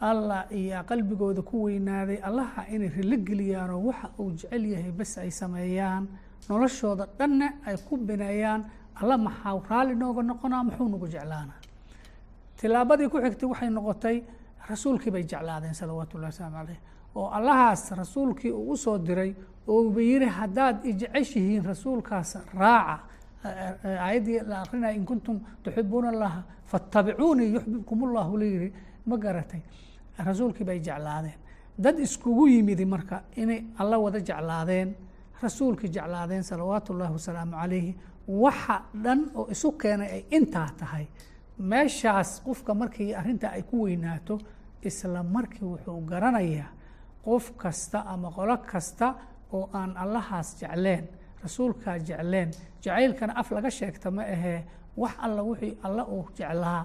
allah 0.00 0.46
iyo 0.50 0.82
qalbigooda 0.88 1.42
ku 1.42 1.62
weynaaday 1.64 2.18
allaha 2.28 2.64
inay 2.74 2.88
rilo 2.88 3.16
geliyaanoo 3.16 3.80
waxa 3.88 4.08
uu 4.18 4.30
jecel 4.32 4.64
yahay 4.72 4.92
bes 4.92 5.18
ay 5.18 5.30
sameeyaan. 5.30 6.08
Noloshooda 6.48 7.06
dhanna 7.18 7.46
ay 7.66 7.76
ku 7.88 7.96
bineeyaan 7.96 8.64
alla 9.00 9.18
maxaa 9.18 9.60
raalli 9.70 9.94
nooga 9.94 10.22
noqonaa 10.22 10.62
muxuu 10.64 10.88
nagu 10.88 11.06
jeclaanaa 11.14 11.58
tilaabadii 12.60 13.08
ku 13.12 13.18
xigtay 13.24 13.48
waxay 13.48 13.70
noqotay 13.70 14.16
rasuulkii 14.70 15.10
bay 15.10 15.22
jeclaadeen 15.24 15.74
salawaatu 15.74 16.16
wasalaamu 16.18 16.56
caleyh 16.56 16.78
oo 17.14 17.28
allahaas 17.38 17.90
rasuulkii 17.92 18.50
uu 18.52 18.70
u 18.72 18.76
soo 18.76 18.98
diray 18.98 19.34
oo 19.68 19.80
uba 19.88 20.00
yiri 20.00 20.26
haddaad 20.26 20.84
ijeceshihiin 20.90 21.64
rasuulkaas 21.64 22.38
raaca 22.54 22.96
aayaddii 24.04 24.40
la 24.48 24.62
akrinaya 24.62 24.94
in 24.94 25.04
kuntum 25.04 25.40
tuxibuuna 25.62 26.08
allaha 26.08 26.42
fattabicuunii 26.66 27.52
yuxbibkum 27.54 28.02
ullahu 28.02 28.36
la 28.38 28.44
yiri 28.44 28.72
ma 29.06 29.16
garatay 29.16 29.60
rasuulkii 30.24 30.64
bay 30.66 30.78
jeclaadeen. 30.80 31.38
Dad 31.78 31.98
iskugu 31.98 32.46
yimidi 32.48 32.84
marka 32.84 33.22
inay 33.36 33.64
alla 33.78 33.98
wada 33.98 34.18
jeclaadeen 34.20 34.94
rasuulkii 35.42 35.88
jeclaadeen 35.90 36.42
salawaatu 36.44 36.92
ullaahi 36.92 37.12
wasalaamu 37.12 37.52
calayhi 37.52 37.96
waxa 38.28 38.82
dhan 39.04 39.20
oo 39.34 39.46
isu 39.50 39.72
keenay 39.72 40.08
ay 40.16 40.24
intaa 40.30 40.68
tahay. 40.78 41.06
Meeshaas 41.58 42.40
qofka 42.44 42.74
markii 42.74 43.14
arrintaa 43.14 43.50
ay 43.50 43.62
ku 43.62 43.82
weynaato 43.82 44.38
isla 44.82 45.22
markii 45.22 45.64
wuxuu 45.64 46.00
garanayaa 46.10 46.68
qof 47.24 47.50
kasta 47.56 47.98
ama 48.06 48.30
qolo 48.30 48.56
kasta 48.56 49.14
oo 49.52 49.68
aan 49.72 49.96
allahaas 49.96 50.56
jecleen 50.60 51.08
rasuulkaa 51.42 51.98
jecleen. 51.98 52.50
Jacaylkana 52.84 53.32
af 53.36 53.50
laga 53.50 53.70
sheegta 53.70 54.10
ma 54.10 54.22
ahee 54.22 54.64
wax 54.96 55.12
alla 55.18 55.42
wixii 55.42 55.78
alla 55.82 56.04
uu 56.06 56.28
jeclaa 56.38 56.84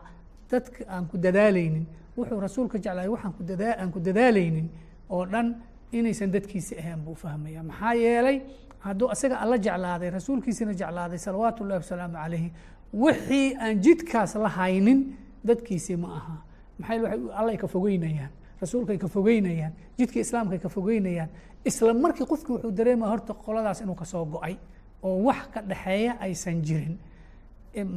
dadka 0.52 0.86
aan 0.90 1.06
ku 1.12 1.18
dadaalaynin 1.18 1.86
wuxuu 2.18 2.40
rasuulka 2.40 2.78
jeclaay 2.78 3.08
waxaan 3.08 3.34
ku 3.38 3.44
dadaa 3.44 3.74
aan 3.82 3.92
ku 3.92 4.00
dadaalaynin 4.00 4.68
oo 5.10 5.26
dhan 5.26 5.48
inaysan 5.92 6.32
dadkiisi 6.32 6.78
ahayn 6.80 7.00
buu 7.06 7.16
fahmaya 7.16 7.64
maxaa 7.64 7.94
yeelay 7.94 8.38
hadduu 8.86 9.10
isaga 9.16 9.36
alla 9.44 9.58
jeclaaday 9.58 10.10
rasuulkiisina 10.10 10.74
jeclaaday 10.74 11.18
salawaatu 11.18 11.64
ullahi 11.64 11.80
wasalaamu 11.84 12.16
calayhi 12.24 12.50
wixii 12.94 13.56
aan 13.64 13.82
jidkaas 13.86 14.36
la 14.36 14.50
haynin 14.50 15.00
dadkiisii 15.48 15.96
ma 16.04 16.08
aha. 16.18 16.36
Maxaa 16.80 17.02
waxay 17.04 17.20
allay 17.40 17.58
ka 17.58 17.68
fogeynayaan 17.68 18.32
rasuulkay 18.62 18.98
ka 18.98 19.08
fogeynayaan 19.08 19.74
jidkii 19.98 20.22
islaamkay 20.22 20.60
ka 20.60 20.70
fogeynayaan. 20.70 21.30
Isla 21.66 21.94
markii 21.94 22.26
qofkii 22.32 22.54
wuxuu 22.56 22.72
dareemaya 22.72 23.10
horta 23.12 23.34
qoladaas 23.34 23.82
inuu 23.82 23.96
ka 23.96 24.06
soo 24.06 24.26
go'ay 24.26 24.56
oo 25.04 25.18
wax 25.28 25.42
ka 25.54 25.62
dhexeeya 25.62 26.14
aysan 26.26 26.62
jirin. 26.68 26.98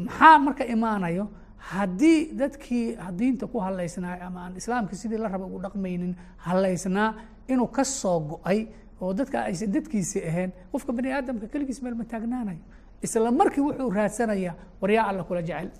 Maxaa 0.07 0.39
marka 0.39 0.65
imaanayo 0.65 1.29
haddii 1.59 2.33
dadkii 2.39 2.97
diinta 3.19 3.47
ku 3.47 3.59
halaysnaa 3.61 4.19
ama 4.27 4.41
aan 4.45 4.57
islaamka 4.57 4.97
sidii 4.97 5.19
la 5.19 5.29
raba 5.29 5.45
ugu 5.47 5.59
dhaqmaynin 5.63 6.15
halaysnaa 6.37 7.15
inuu 7.49 7.67
ka 7.67 7.85
soo 7.85 8.21
go'ay 8.21 8.67
oo 9.01 9.13
dadka 9.15 9.43
aysan 9.43 9.73
dadkiisi 9.73 10.23
ahayn 10.29 10.53
qofka 10.73 10.93
bani 10.93 11.13
aadamka 11.13 11.47
keligiis 11.49 11.83
meel 11.83 11.95
ma 11.95 12.05
taagnaanayo. 12.05 12.59
Isla 13.03 13.31
markii 13.33 13.61
wuxuu 13.63 13.91
raadsanayaa 13.91 14.55
war 14.81 14.91
yaa 14.91 15.07
alla 15.09 15.25
kula 15.25 15.43
jecel 15.43 15.71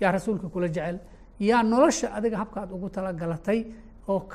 yaa 0.00 0.12
rasuulka 0.12 0.48
kula 0.48 0.68
jecel 0.68 0.98
yaa 1.40 1.62
nolosha 1.62 2.14
adiga 2.14 2.36
habkaad 2.38 2.72
ugu 2.72 2.88
talagalatay 2.90 3.64
oo 4.08 4.28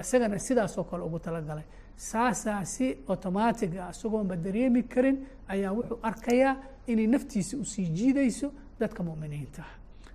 isagana 0.00 0.38
sidaasoo 0.38 0.84
kale 0.84 1.02
ugu 1.04 1.18
talagalay. 1.18 1.64
Saasaa 1.96 2.64
si 2.64 2.96
automatic 3.08 3.70
ah 3.78 3.90
isagoonba 3.90 4.36
dareemi 4.36 4.82
karin 4.82 5.16
ayaa 5.48 5.72
wuxuu 5.72 5.98
arkayaa 6.02 6.56
inay 6.86 7.06
naftiisa 7.06 7.56
u 7.56 7.64
sii 7.64 7.86
jiidayso 7.98 8.52
dadka 8.80 9.02
muminiinta 9.02 9.62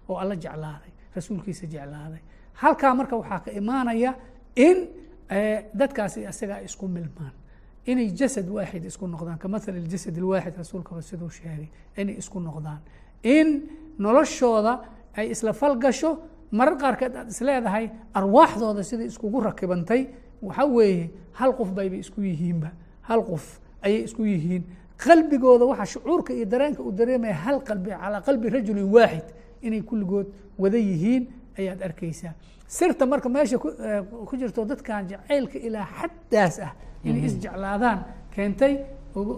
oo 0.10 0.16
alla 0.18 0.36
jeclaaday 0.36 0.92
rasuulkiisa 1.16 1.66
jeclaaday. 1.68 2.22
Halkaa 2.54 2.94
marka 2.96 3.16
waxaa 3.18 3.40
ka 3.46 3.52
imaanaya 3.52 4.14
in 4.56 4.78
dadkaasi 5.80 6.20
isaga 6.30 6.62
isku 6.62 6.88
milmaan 6.88 7.32
inay 7.86 8.10
jasad 8.20 8.48
waaxid 8.50 8.86
isku 8.86 9.08
noqdaan. 9.08 9.38
Kamahali 9.40 9.88
jasad 9.88 10.18
alwaaxid 10.18 10.56
rasuulkaba 10.58 11.02
siduu 11.02 11.30
sheegay 11.30 11.68
inay 11.98 12.16
isku 12.22 12.40
noqdaan. 12.40 12.80
In 13.24 13.48
noloshooda 14.00 14.74
ay 15.18 15.32
isla 15.32 15.54
falgasho 15.54 16.12
marar 16.52 16.76
qaarkeed 16.82 17.16
aad 17.16 17.30
isleedahay 17.34 17.86
arwaaxdooda 18.14 18.84
siday 18.84 19.08
iskugu 19.12 19.40
rakibantay 19.42 20.02
waxa 20.42 20.66
weeye 20.66 21.10
hal 21.40 21.52
qof 21.60 21.70
bayba 21.78 21.96
isku 21.96 22.22
yihiinba. 22.22 22.72
Hal 23.08 23.22
qof 23.30 23.60
ayay 23.82 24.04
isku 24.08 24.26
yihiin. 24.26 24.64
Qalbigooda 24.98 25.66
waxa 25.66 25.86
shucuurka 25.86 26.34
iyo 26.34 26.46
dareenka 26.46 26.82
uu 26.84 26.92
dareemaya 26.92 27.34
hal 27.34 27.58
qalbi 27.64 27.90
calaa 27.92 28.22
qalbi 28.22 28.50
rajulin 28.50 28.90
waaxid 28.96 29.26
inay 29.62 29.82
kulligood 29.90 30.28
wada 30.62 30.78
yihiin 30.78 31.24
ayaad 31.60 31.80
arkaysaa. 31.88 32.34
Sirta 32.68 33.06
marka 33.06 33.30
meesha 33.30 33.58
ku 34.28 34.34
jirto 34.40 34.66
dadkan 34.66 35.08
jacaylka 35.12 35.58
ilaa 35.68 35.88
xaddaas 36.00 36.56
ah 36.68 36.72
inay 37.08 37.22
isjeclaadaan 37.30 38.00
keentay 38.36 38.74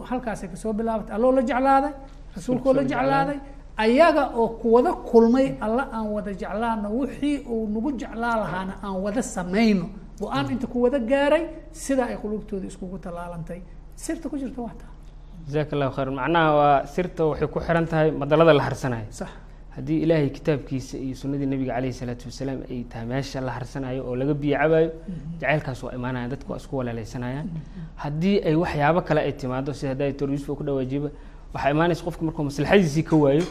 halkaasay 0.09 0.47
ka 0.51 0.55
soo 0.63 0.73
bilaabatay 0.73 1.13
alloo 1.17 1.31
la 1.37 1.41
jeclaaday 1.49 1.93
rasuulkoo 2.35 2.73
la 2.77 2.83
jeclaaday. 2.91 3.39
ayaga 3.85 4.23
oo 4.39 4.47
kuwada 4.61 4.91
kulmay 5.09 5.47
alla 5.65 5.83
aan 5.95 6.07
wada 6.15 6.31
jeclaano 6.41 6.87
wixii 6.99 7.37
uu 7.53 7.67
nagu 7.73 7.89
jeclaa 8.01 8.35
lahaana 8.43 8.73
aan 8.85 8.95
wada 9.05 9.21
samayno 9.35 9.85
go'aan 10.21 10.45
inta 10.53 10.67
ku 10.67 10.77
wada 10.85 10.99
gaaray 11.11 11.43
sidaa 11.83 12.07
ay 12.11 12.17
qulubtooda 12.23 12.65
iskugu 12.71 12.97
tallaalantay. 13.05 13.59
Sirta 13.95 14.25
ku 14.31 14.35
jirta 14.41 14.59
waa 14.65 14.75
taa. 14.81 14.91
Jazaaka 15.47 15.71
allahu 15.75 15.91
khayr 15.95 16.09
macnaha 16.19 16.49
waa 16.59 16.85
sirta 16.95 17.21
waxay 17.31 17.47
ku 17.53 17.59
xiran 17.65 17.85
tahay 17.91 18.09
madalada 18.21 18.53
la 18.59 18.63
harsanayo 18.67 19.07
haddii 19.75 19.97
ilaahay 20.03 20.29
kitaabkiisa 20.37 20.97
iyo 20.97 21.15
sunnadii 21.15 21.45
nebiga 21.45 21.73
calayhi 21.75 21.93
salaatu 22.01 22.25
wasalaam 22.29 22.59
ay 22.71 22.83
tahay 22.91 23.05
meesha 23.11 23.41
la 23.41 23.51
harsanayo 23.57 24.01
oo 24.09 24.15
laga 24.21 24.33
biyo 24.33 24.57
cabayo 24.61 24.89
jacaylkaas 25.41 25.83
waa 25.83 25.93
imaanayaan 25.99 26.29
dadku 26.33 26.51
waa 26.51 26.57
isku 26.61 26.77
walaalaysanayaan 26.77 27.47
haddii 28.03 28.35
ay 28.49 28.55
waxyaabo 28.63 29.01
kale 29.01 29.21
ay 29.21 29.31
timaado 29.41 29.73
sida 29.73 29.89
hadda 29.93 30.05
doctor 30.09 30.29
yuusuf 30.29 30.57
ku 30.57 30.63
dhawaajiba 30.63 31.09
waxaa 31.53 31.71
imaanaysa 31.75 32.03
qofka 32.07 32.23
markuu 32.25 32.43
maslaxadiisii 32.49 33.03
ka 33.09 33.15
waayo 33.23 33.43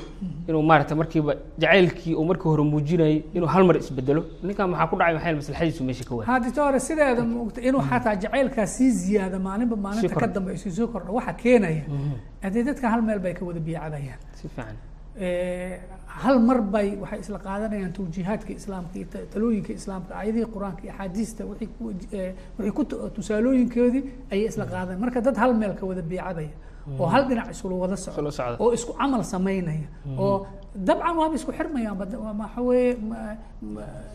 inuu 0.48 0.62
maarata 0.70 0.94
markiiba 1.00 1.34
jacaylkii 1.58 2.14
uu 2.14 2.24
markii 2.30 2.48
hore 2.52 2.62
muujinayay 2.72 3.22
inuu 3.34 3.46
hal 3.54 3.64
mar 3.68 3.76
isbedelo 3.76 4.22
ninkan 4.42 4.70
maxaa 4.70 4.86
ku 4.90 4.96
dhacay 5.00 5.14
maxay 5.14 5.34
maslaxadiisu 5.40 5.84
meesha 5.84 6.04
ka 6.08 6.14
waayo? 6.14 6.26
Haddii 6.32 6.60
hore 6.60 6.80
sideeda 6.80 7.22
moogta 7.24 7.60
inuu 7.68 7.82
xataa 7.90 8.14
jacaylkaa 8.22 8.66
sii 8.66 8.90
ziyaada 8.90 9.38
maalinba 9.38 9.76
maalinta 9.76 10.14
ka 10.14 10.56
sii 10.62 10.70
soo 10.78 10.86
kordha 10.94 11.10
waxa 11.18 11.32
keenaya 11.42 11.82
haddii 12.42 12.62
dadka 12.70 12.86
hal 12.92 13.02
meel 13.02 13.18
bay 13.18 13.34
ka 13.34 13.44
wada 13.44 13.60
biyacabayaan 13.60 14.20
si 14.38 14.48
fiican 14.48 14.76
hal 16.22 16.36
mar 16.48 16.58
bay 16.74 16.88
waxay 17.02 17.20
isla 17.24 17.38
qaadanayaan 17.46 17.92
tawjiihaadka 17.98 18.50
islaamka 18.60 18.94
iyo 18.98 19.06
ta- 19.12 19.26
talooyinka 19.32 19.72
islaamka 19.80 20.10
aayadihii 20.20 20.48
qur'aanka 20.54 20.80
iyo 20.84 20.92
axaadiista 20.94 21.42
wixii 21.50 21.68
ku 21.78 21.84
eh, 22.20 22.34
tusaalooyinkoodii 23.16 24.02
ayay 24.32 24.46
isla 24.52 24.64
qaadanayan 24.72 25.00
marka 25.04 25.20
dad 25.26 25.36
hal 25.42 25.52
meel 25.60 25.74
ka 25.80 25.84
wada 25.90 26.02
biicabaya 26.10 26.52
oo 27.00 27.06
hal 27.14 27.22
dhinac 27.28 27.48
isula 27.54 27.74
wada 27.82 27.96
socdo 28.04 28.16
oo 28.64 28.70
isku 28.78 28.92
camal 29.00 29.22
samaynaya 29.34 29.86
oo 30.24 30.36
dabcan 30.88 31.14
waaba 31.20 31.34
isku 31.40 31.52
xirmayaan 31.58 31.96
bad- 32.00 32.18
waa 32.24 32.34
waxa 32.42 32.60
weeye 32.68 32.92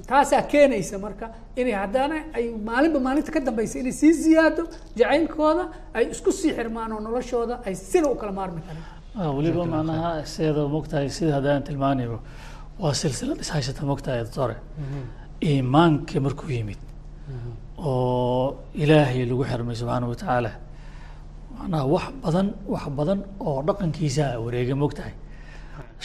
taasaa 0.10 0.42
keenaysa 0.52 0.96
marka 1.06 1.26
inay 1.60 1.76
haddana 1.82 2.16
ay 2.38 2.46
maalinba 2.70 3.00
maalinta 3.08 3.32
ka 3.36 3.40
dambaysa 3.48 3.76
inay 3.82 3.92
sii 4.02 4.14
ziyaado 4.24 4.64
jacaylkooda 5.00 5.64
ay 5.98 6.04
isku 6.14 6.32
sii 6.40 6.52
xirmaan 6.58 6.92
oo 6.96 7.00
noloshooda 7.08 7.56
ay 7.68 7.76
sina 7.90 8.08
u 8.14 8.16
kala 8.22 8.32
maarmi 8.40 8.62
karaan 8.68 8.86
weliba 9.16 9.66
macnaha 9.74 10.12
sideeda 10.34 10.64
mogtahay 10.76 11.08
sida 11.18 11.32
haddaan 11.38 11.64
tilmaanaybo 11.68 12.18
waa 12.82 12.94
silsilad 13.02 13.40
ishaysata 13.46 13.82
mogtahay 13.92 14.20
doctore 14.26 14.56
iimaankii 15.50 16.20
markuu 16.26 16.50
yimid 16.58 16.80
oo 17.78 18.56
ilaahay 18.84 19.26
lagu 19.30 19.44
xirmay 19.52 19.76
subxaana 19.82 20.06
wa 20.12 20.16
tacaala 20.22 20.52
macnaha 21.58 21.84
wax 21.94 22.06
badan 22.24 22.48
wax 22.74 22.84
badan 22.98 23.20
oo 23.48 23.58
dhaqankiisa 23.68 24.26
wareega 24.44 24.76
mogtahay 24.84 25.14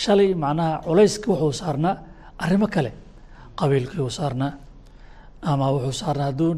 shalay 0.02 0.28
macnaha 0.44 0.72
culayska 0.86 1.26
wuxuu 1.32 1.52
saarnaa 1.62 1.94
arrimo 2.44 2.66
kale. 2.74 2.90
Qabiilkii 3.58 4.00
uu 4.06 4.12
saarnaa 4.18 4.52
ama 5.50 5.66
wuxuu 5.74 5.92
saarnaa 6.02 6.26
hadduu 6.30 6.52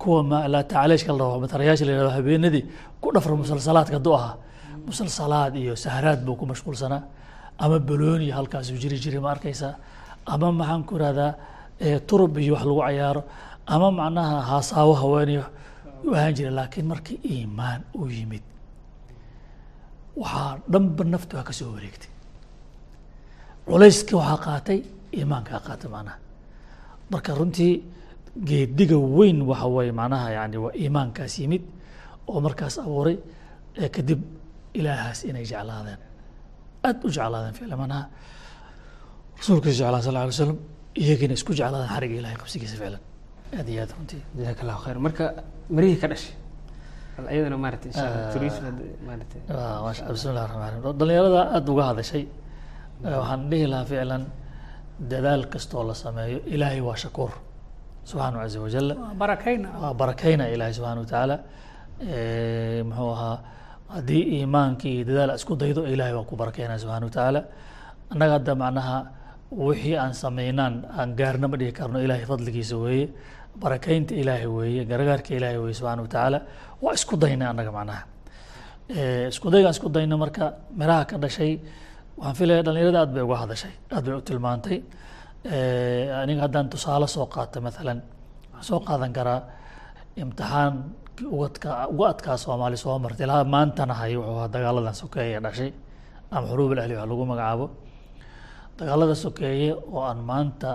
kuwa 0.00 0.22
ma 0.30 0.38
laa 0.52 0.62
tacaleeshka 0.70 1.10
la 1.12 1.18
rabo 1.24 1.38
matarayaasha 1.44 1.84
la 1.86 1.92
yihahdo 1.92 2.10
habeenadii 2.18 2.64
ku 3.02 3.08
dhafra 3.14 3.34
musalsalaadka 3.42 3.94
hadduu 3.98 4.14
ahaa 4.18 4.34
musalsalaad 4.86 5.56
iyo 5.56 5.74
sahraad 5.76 6.24
buu 6.24 6.36
ku 6.36 6.46
mashquulsanaa 6.46 7.02
ama 7.58 7.78
balooni 7.78 8.30
halkaasuu 8.30 8.76
jiri 8.82 8.98
jiray 8.98 9.20
ma 9.20 9.30
arkaysaa? 9.34 9.74
Ama 10.26 10.52
maxaan 10.52 10.84
ku 10.84 10.96
ihahdaa 10.96 11.32
eh, 11.80 12.00
turub 12.06 12.38
iyo 12.38 12.54
wax 12.54 12.64
lagu 12.64 12.80
cayaaro. 12.80 13.22
Ama 13.66 13.90
macnaha 13.90 14.36
haasaawo 14.50 14.94
haweenayo 14.94 15.44
u 16.04 16.14
ahaan 16.14 16.34
jira 16.34 16.50
laakiin 16.50 16.86
markii 16.86 17.20
iimaan 17.24 17.80
uu 17.94 18.06
yimid 18.06 18.42
waxaa 20.16 20.58
dhanba 20.72 21.04
naftu 21.04 21.36
waa 21.36 21.42
ka 21.48 21.52
wareegtay. 21.74 22.10
Culayska 23.66 24.16
waxaa 24.16 24.38
qaatay 24.46 24.80
iimaankaa 25.16 25.60
qaatay 25.66 25.90
macnaha. 25.90 26.18
Marka 27.10 27.34
runtii 27.34 27.82
geediga 28.44 28.96
weyn 28.96 29.42
waxa 29.42 29.66
weeye 29.66 29.92
macnaha 29.92 30.30
yani 30.30 30.56
waa 30.56 30.72
iimaankaas 30.82 31.38
yimid 31.38 31.62
oo 32.28 32.40
markaas 32.40 32.78
abuuray 32.78 33.18
kadib 33.94 34.20
ilaahaas 34.78 35.20
inay 35.30 35.44
jeclaadeen. 35.52 36.00
Aad 36.88 36.98
u 37.06 37.08
jeclaadeen 37.16 37.54
ficlan 37.58 37.78
macnaha 37.82 38.02
rasuulkiisa 39.40 39.78
jeclaa 39.84 40.02
sal 40.06 40.16
alay 40.22 40.32
slam 40.40 40.58
iyagiina 41.02 41.34
isku 41.38 41.52
jeclaadeen 41.60 41.90
xariga 41.94 42.14
ilahay 42.20 42.36
qabsigiisa 42.42 42.76
ficlan 42.82 43.02
aad 43.58 43.68
iyo 43.72 43.80
aad 43.84 43.92
runtii. 43.96 44.20
Jazaaka 44.38 44.60
allahu 44.64 44.80
khayr 44.84 44.98
marka 45.06 45.24
marihii 45.76 45.98
ka 46.02 46.06
dhashay? 46.12 46.34
Ayadana 47.32 47.56
maarata 47.64 47.84
insha 47.90 48.04
maarata 49.06 49.36
raxmaan 50.42 50.74
dhalinyarada 51.00 51.40
aada 51.56 51.70
uga 51.74 51.84
hadashay 51.90 52.24
waxaan 53.20 53.40
dhihi 53.50 53.66
lahaa 53.72 53.86
ficlan 53.90 54.22
dadaal 55.10 55.42
kastoo 55.52 55.82
la 55.88 55.94
sameeyo 56.04 56.38
ilaahay 56.54 56.80
waa 56.88 56.96
shakuur 57.04 57.30
subxaanahu 58.10 58.40
caza 58.44 58.58
wajalla 58.66 58.94
Waa 59.02 59.14
barakayna 59.22 59.68
waa 59.82 59.92
barakayna 60.00 60.44
ilaahay 60.54 60.74
subxaana 60.78 61.00
watacaala 61.04 61.36
muxuu 62.88 63.10
ahaa 63.16 63.36
haddii 63.94 64.22
iimaankii 64.36 64.92
iyo 64.96 65.04
dadaal 65.08 65.30
isku 65.38 65.52
daydo 65.62 65.82
ilaahay 65.92 66.14
waa 66.18 66.28
ku 66.30 66.34
barakeynaya 66.40 66.78
subxana 66.82 67.06
watacaala 67.08 67.40
annaga 68.12 68.32
hadda 68.38 68.52
macnaha 68.62 68.96
wixii 69.66 69.96
aan 70.02 70.12
sameynaan 70.22 70.74
aan 70.98 71.10
gaarna 71.18 71.46
ma 71.52 71.56
dhihi 71.60 71.72
karno 71.78 71.98
ilaahay 72.04 72.26
fadligiisa 72.32 72.76
weeye 72.84 73.06
barakeynta 73.62 74.12
ilaahay 74.22 74.46
weeye 74.58 74.82
gargaarka 74.90 75.30
ilaahay 75.38 75.58
weeye 75.64 75.74
subxana 75.80 76.02
wa 76.04 76.08
tacaala. 76.14 76.38
Waa 76.82 76.92
isku 76.98 77.14
dayna 77.22 77.44
annaga 77.50 77.72
macnaha. 77.78 78.02
Isku 79.32 79.46
daygaan 79.52 79.74
isku 79.76 79.88
dayna 79.96 80.16
marka 80.22 80.44
miraha 80.80 81.04
ka 81.10 81.16
dhashay 81.22 81.52
waxaan 82.18 82.34
filaya 82.38 82.62
dhalinyarada 82.66 82.98
aad 83.04 83.10
bay 83.16 83.22
uga 83.28 83.36
hadashay 83.42 83.72
aad 83.94 84.04
bay 84.06 84.14
u 84.18 84.20
tilmaantay. 84.28 84.78
Aniga 86.22 86.40
haddaan 86.46 86.66
tusaale 86.72 87.06
soo 87.14 87.26
qaata 87.34 87.58
maalan 87.66 87.98
waxaan 88.52 88.64
soo 88.68 88.80
qaadan 88.88 89.12
karaa 89.16 89.40
imtixaan 90.22 90.72
uga 91.26 92.08
adkaa 92.12 92.36
soomaali 92.36 92.76
soo 92.76 92.98
martay. 92.98 93.24
Ilaa 93.26 93.44
maantana 93.44 93.94
hay 93.94 94.16
wuxuu 94.16 94.48
dagaaladan 94.54 94.94
sokeeye 94.94 95.40
dhashay. 95.44 95.72
Ama 96.30 96.46
xuruub 96.48 96.72
alahli 96.72 96.94
wax 96.96 97.08
lagu 97.10 97.24
magacaabo. 97.30 97.66
Dagaalada 98.78 99.14
sokeeye 99.14 99.72
oo 99.74 100.00
aan 100.08 100.18
maanta 100.30 100.70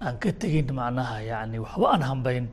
aan 0.00 0.16
ka 0.18 0.30
tegin 0.40 0.66
macnaha 0.78 1.20
yani 1.30 1.58
waxba 1.64 1.86
aan 1.94 2.02
hambayn 2.02 2.46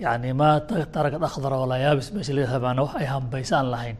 yani 0.00 0.32
maa 0.40 0.60
taragad 0.94 1.22
akhdara 1.22 1.56
walaa 1.62 1.78
yaabis 1.84 2.08
maana 2.12 2.82
wax 2.82 2.94
ay 3.00 3.06
hambaysa 3.06 3.54
aan 3.60 3.68
lahayn 3.74 3.96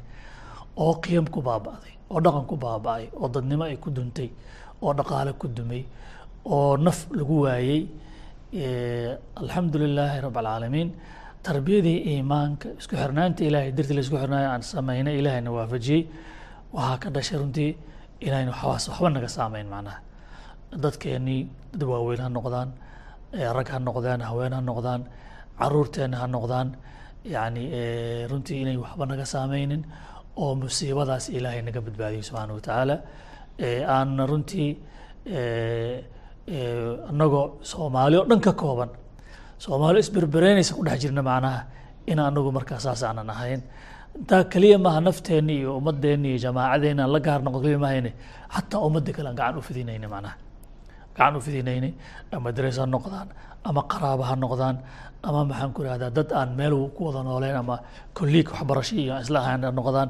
oo 0.77 0.95
qiyam 1.05 1.27
ku 1.35 1.41
baaba'day 1.41 1.95
oo 2.11 2.19
dhaqan 2.25 2.45
ku 2.51 2.57
baaba'ay 2.57 3.05
oo 3.21 3.29
dadnimo 3.35 3.65
ay 3.65 3.77
ku 3.77 3.91
duntay 3.91 4.29
oo 4.83 4.93
dhaqaale 4.99 5.33
ku 5.41 5.47
dumay 5.49 5.83
oo 6.45 6.77
naf 6.77 6.99
lagu 7.19 7.37
waayey. 7.47 7.81
Alxamdu 9.41 9.77
lilaahi 9.83 10.21
rabb 10.27 10.37
alcaalamiin 10.41 10.89
tarbiyadii 11.47 11.99
iimaanka 12.13 12.69
isku 12.81 12.95
xirnaanta 13.03 13.41
ilaahay 13.49 13.71
dartii 13.77 13.95
la 13.97 14.03
isku 14.07 14.17
xirnaayo 14.23 14.49
aan 14.55 14.63
samaynay 14.73 15.15
ilaahayna 15.21 15.51
waafajiyey. 15.57 16.03
Waxaa 16.77 16.99
ka 17.03 17.09
dhashay 17.15 17.39
runtii 17.43 17.71
inaynu 18.27 18.51
waxbaas 18.55 18.85
waxba 18.91 19.09
naga 19.17 19.29
saameyn 19.37 19.69
macnaha. 19.75 19.99
Dadkeenii 20.85 21.43
dad 21.73 21.83
waaweyn 21.93 22.21
ha 22.25 22.29
noqdaan 22.37 22.69
rag 23.57 23.69
ha 23.75 23.79
noqdaan 23.89 24.21
haween 24.29 24.53
ha 24.57 24.61
noqdaan 24.71 25.01
caruurteena 25.61 26.17
ha 26.23 26.27
noqdaan. 26.37 26.69
Yani 27.35 27.63
runtii 28.31 28.59
inay 28.63 28.77
waxba 28.85 29.05
naga 29.13 29.25
saameynin 29.35 29.83
oo 30.43 30.55
musiibadaas 30.63 31.25
ilaahay 31.37 31.63
naga 31.69 31.81
badbaadiyo 31.87 32.23
subxaana 32.29 32.53
wa 32.57 32.61
tacaala. 32.67 32.97
Aan 33.97 34.11
runtii 34.31 34.71
anagoo 37.11 37.47
soomaali 37.71 38.17
oo 38.21 38.27
dhan 38.31 38.41
ka 38.47 38.53
kooban 38.63 38.91
soomaali 39.64 39.98
isberbereynaysa 40.05 40.72
ku 40.77 40.83
dhex 40.87 40.98
jirna 41.03 41.22
macnaha 41.31 41.61
in 42.11 42.18
anagu 42.29 42.50
markaa 42.57 42.79
saas 42.85 43.03
aanan 43.09 43.31
ahayn. 43.35 43.61
Intaa 44.18 44.42
keliya 44.53 44.79
maaha 44.85 45.00
nafteenni 45.09 45.55
iyo 45.61 45.70
ummadeenni 45.79 46.29
iyo 46.33 46.38
jamaacadeeni 46.46 47.00
aan 47.05 47.12
la 47.14 47.20
gaar 47.27 47.40
noqon 47.46 47.61
keliya 47.64 47.81
mahayne 47.85 48.11
xataa 48.55 48.81
ummadda 48.87 49.11
kale 49.16 49.29
aan 49.31 49.37
gacan 49.40 49.57
u 49.59 49.62
fidinayna 49.68 50.09
macnaha. 50.14 50.35
Gacan 51.16 51.35
u 51.37 51.40
fidinaynay 51.46 51.92
ama 52.37 52.48
darees 52.57 52.77
ha 52.81 52.85
noqdaan 52.94 53.29
ama 53.68 53.81
qaraaba 53.92 54.24
ha 54.31 54.35
noqdaan 54.44 54.77
ama 55.29 55.40
maxaan 55.50 55.70
ku 55.74 55.81
ihahdaa 55.87 56.11
dad 56.18 56.29
aan 56.40 56.50
meel 56.59 56.74
ku 56.96 57.00
wada 57.09 57.20
nooleen 57.29 57.57
ama 57.62 57.77
kolliig 58.16 58.48
waxbarasho 58.55 58.94
iyo 59.03 59.14
isla 59.24 59.38
ahaan 59.42 59.62
ha 59.66 59.70
noqdaan 59.79 60.09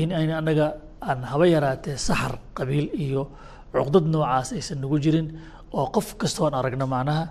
in 0.00 0.08
ayn 0.18 0.30
anaga 0.40 0.66
aan 1.08 1.18
haba 1.30 1.44
yaraatee 1.54 1.96
saxar 2.06 2.32
qabiil 2.56 2.86
iyo 3.04 3.22
cuqdad 3.74 4.04
noocaas 4.12 4.48
aysan 4.56 4.78
nagu 4.82 4.96
jirin 5.04 5.26
oo 5.78 5.86
qof 5.94 6.08
kastoo 6.20 6.46
aan 6.46 6.54
aragno 6.60 6.86
macnaha 6.94 7.24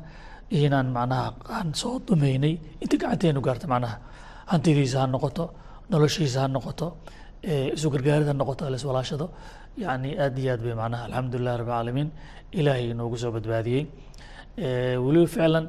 inaan 0.59 0.87
macnaha 0.97 1.27
aan 1.57 1.67
soo 1.81 1.95
dumaynay 2.07 2.53
inta 2.83 2.95
gacanteenu 3.01 3.39
gaarta 3.47 3.65
macnaha 3.73 3.95
hantidiisa 4.51 4.97
ha 5.01 5.05
noqoto 5.15 5.45
noloshiisa 5.91 6.39
ha 6.43 6.47
noqoto 6.55 6.87
isu 7.75 7.87
ha 8.29 8.33
noqoto 8.41 8.63
laswalaashado 8.73 9.25
yani 9.83 10.09
aad 10.25 10.35
iyo 10.41 10.51
aad 10.55 10.61
bay 10.65 10.75
macnaha 10.81 11.01
alxamdulilah 11.07 11.53
rabb 11.61 11.69
alcaalamiin 11.71 12.09
ilaahay 12.59 12.85
inoogu 12.93 13.17
soo 13.23 13.31
badbaadiyey 13.37 13.83
weliba 15.05 15.27
ficlan 15.35 15.65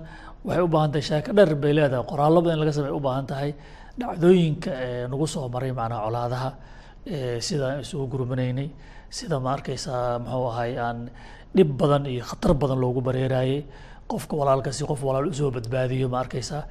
waxay 0.46 0.62
u 0.66 0.68
baahan 0.74 0.90
tahay 0.92 1.04
sheeko 1.10 1.30
dheer 1.36 1.50
bay 1.62 1.72
leedahay 1.78 2.04
qoraallo 2.10 2.38
badan 2.44 2.58
laga 2.62 2.72
samey 2.78 2.92
u 2.98 3.00
baahan 3.06 3.26
tahay 3.32 3.50
dhacdooyinka 4.00 4.70
nagu 5.12 5.26
soo 5.34 5.46
maray 5.54 5.72
macnaha 5.80 6.00
colaadaha 6.06 6.50
sida 7.46 7.64
aan 7.70 7.80
isugu 7.84 8.06
gurmanaynay 8.12 8.68
sida 9.18 9.36
ma 9.44 9.50
arkaysaa 9.56 10.18
muxuu 10.24 10.46
ahay 10.52 10.72
aan 10.86 10.98
dhib 11.56 11.70
badan 11.80 12.02
iyo 12.12 12.22
khatar 12.30 12.52
badan 12.62 12.78
loogu 12.84 13.00
bareeraayey 13.08 13.60
qofka 14.10 14.34
walaalkasi 14.40 14.82
qof 14.90 15.00
walaal 15.08 15.26
u 15.30 15.34
soo 15.38 15.50
badbaadiyo 15.56 16.08
ma 16.14 16.18
arkaysaa 16.24 16.62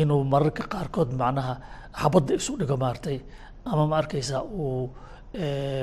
inuu 0.00 0.22
mararka 0.32 0.62
qaarkood 0.72 1.10
macnaha 1.22 1.54
xabadda 2.00 2.32
isu 2.40 2.52
dhigo 2.60 2.76
maaragtay 2.84 3.18
ama 3.70 3.84
ma 3.90 3.96
arkaysaa 4.02 4.42
uu 4.42 4.90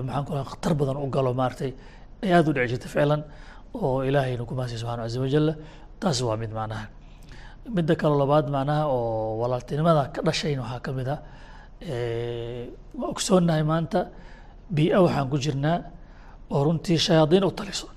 maxaan 0.05 0.23
ku 0.27 0.31
khatar 0.51 0.73
badan 0.79 0.97
u 1.03 1.07
galo 1.15 1.31
maaragtay 1.41 1.71
ay 2.23 2.31
u 2.49 2.53
dhici 2.55 2.67
jirta 2.71 2.87
ficlan 2.93 3.21
oo 3.73 4.03
ilaahayna 4.07 4.43
ku 4.49 4.53
mahadsiya 4.57 4.79
subxana 4.81 5.03
caza 5.05 5.19
wajalla 5.23 5.53
taas 6.01 6.17
waa 6.27 6.37
mid 6.41 6.51
macnaha. 6.59 6.85
Midda 7.75 7.93
kale 8.01 8.15
labaad 8.21 8.45
macnaha 8.55 8.83
oo 8.95 9.37
walaaltinimada 9.41 10.03
ka 10.13 10.19
dhashayna 10.27 10.61
waxaa 10.65 10.79
ka 10.85 10.91
mid 10.97 11.07
ah 11.15 11.19
waa 12.99 13.09
ogsoonnahay 13.13 13.63
maanta 13.71 13.99
bii-a 14.75 14.97
waxaan 15.05 15.27
ku 15.31 15.37
jirnaa 15.45 15.77
oo 16.53 16.61
runtii 16.65 16.97
shayaadiin 17.07 17.43
u 17.49 17.51
taliso 17.59 17.87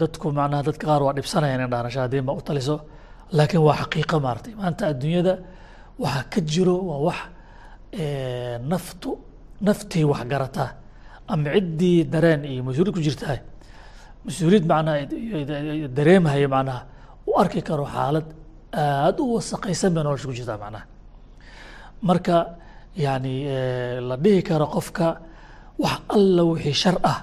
dadku 0.00 0.26
macnaha 0.38 0.62
dadka 0.68 0.84
qaar 0.86 1.02
waa 1.06 1.14
dhibsanayaan 1.18 1.60
in 1.64 1.70
dhahna 1.72 1.90
shayaadiin 1.94 2.24
baa 2.28 2.36
u 2.40 2.42
taliso 2.48 2.76
laakiin 3.32 3.62
waa 3.66 3.76
xaqiiqa 3.80 4.16
maaragtay. 4.24 4.52
Maanta 4.60 4.82
adduunyada 4.92 5.34
waxaa 6.02 6.24
ka 6.32 6.40
jiro 6.52 6.76
waa 6.88 7.00
wax 7.08 7.18
naftu 8.70 9.10
naftii 9.66 10.04
wax 10.04 10.22
garataa 10.32 10.70
ama 11.28 11.50
ciddii 11.54 12.04
dareen 12.12 12.44
iyo 12.44 12.62
mas'uuliyad 12.66 12.94
ku 12.96 13.00
jirtaa 13.06 13.38
mas'uuliyad 14.26 14.64
macnaha 14.72 14.96
dareemhaya 15.96 16.48
macnaha 16.54 16.80
u 17.28 17.32
arki 17.42 17.60
karo 17.68 17.84
xaalad 17.94 18.26
aada 18.72 19.20
u 19.22 19.34
wasaqaysan 19.36 19.90
bay 19.94 20.02
nolosha 20.04 20.26
ku 20.30 20.34
jirtaa 20.38 20.58
macnaha. 20.64 20.84
Marka 22.08 22.36
yani 23.04 23.34
la 24.08 24.16
dhihi 24.24 24.42
karo 24.48 24.66
qofka 24.74 25.06
wax 25.84 25.98
alla 26.16 26.42
wixii 26.50 26.74
shar 26.82 26.96
ah 27.12 27.18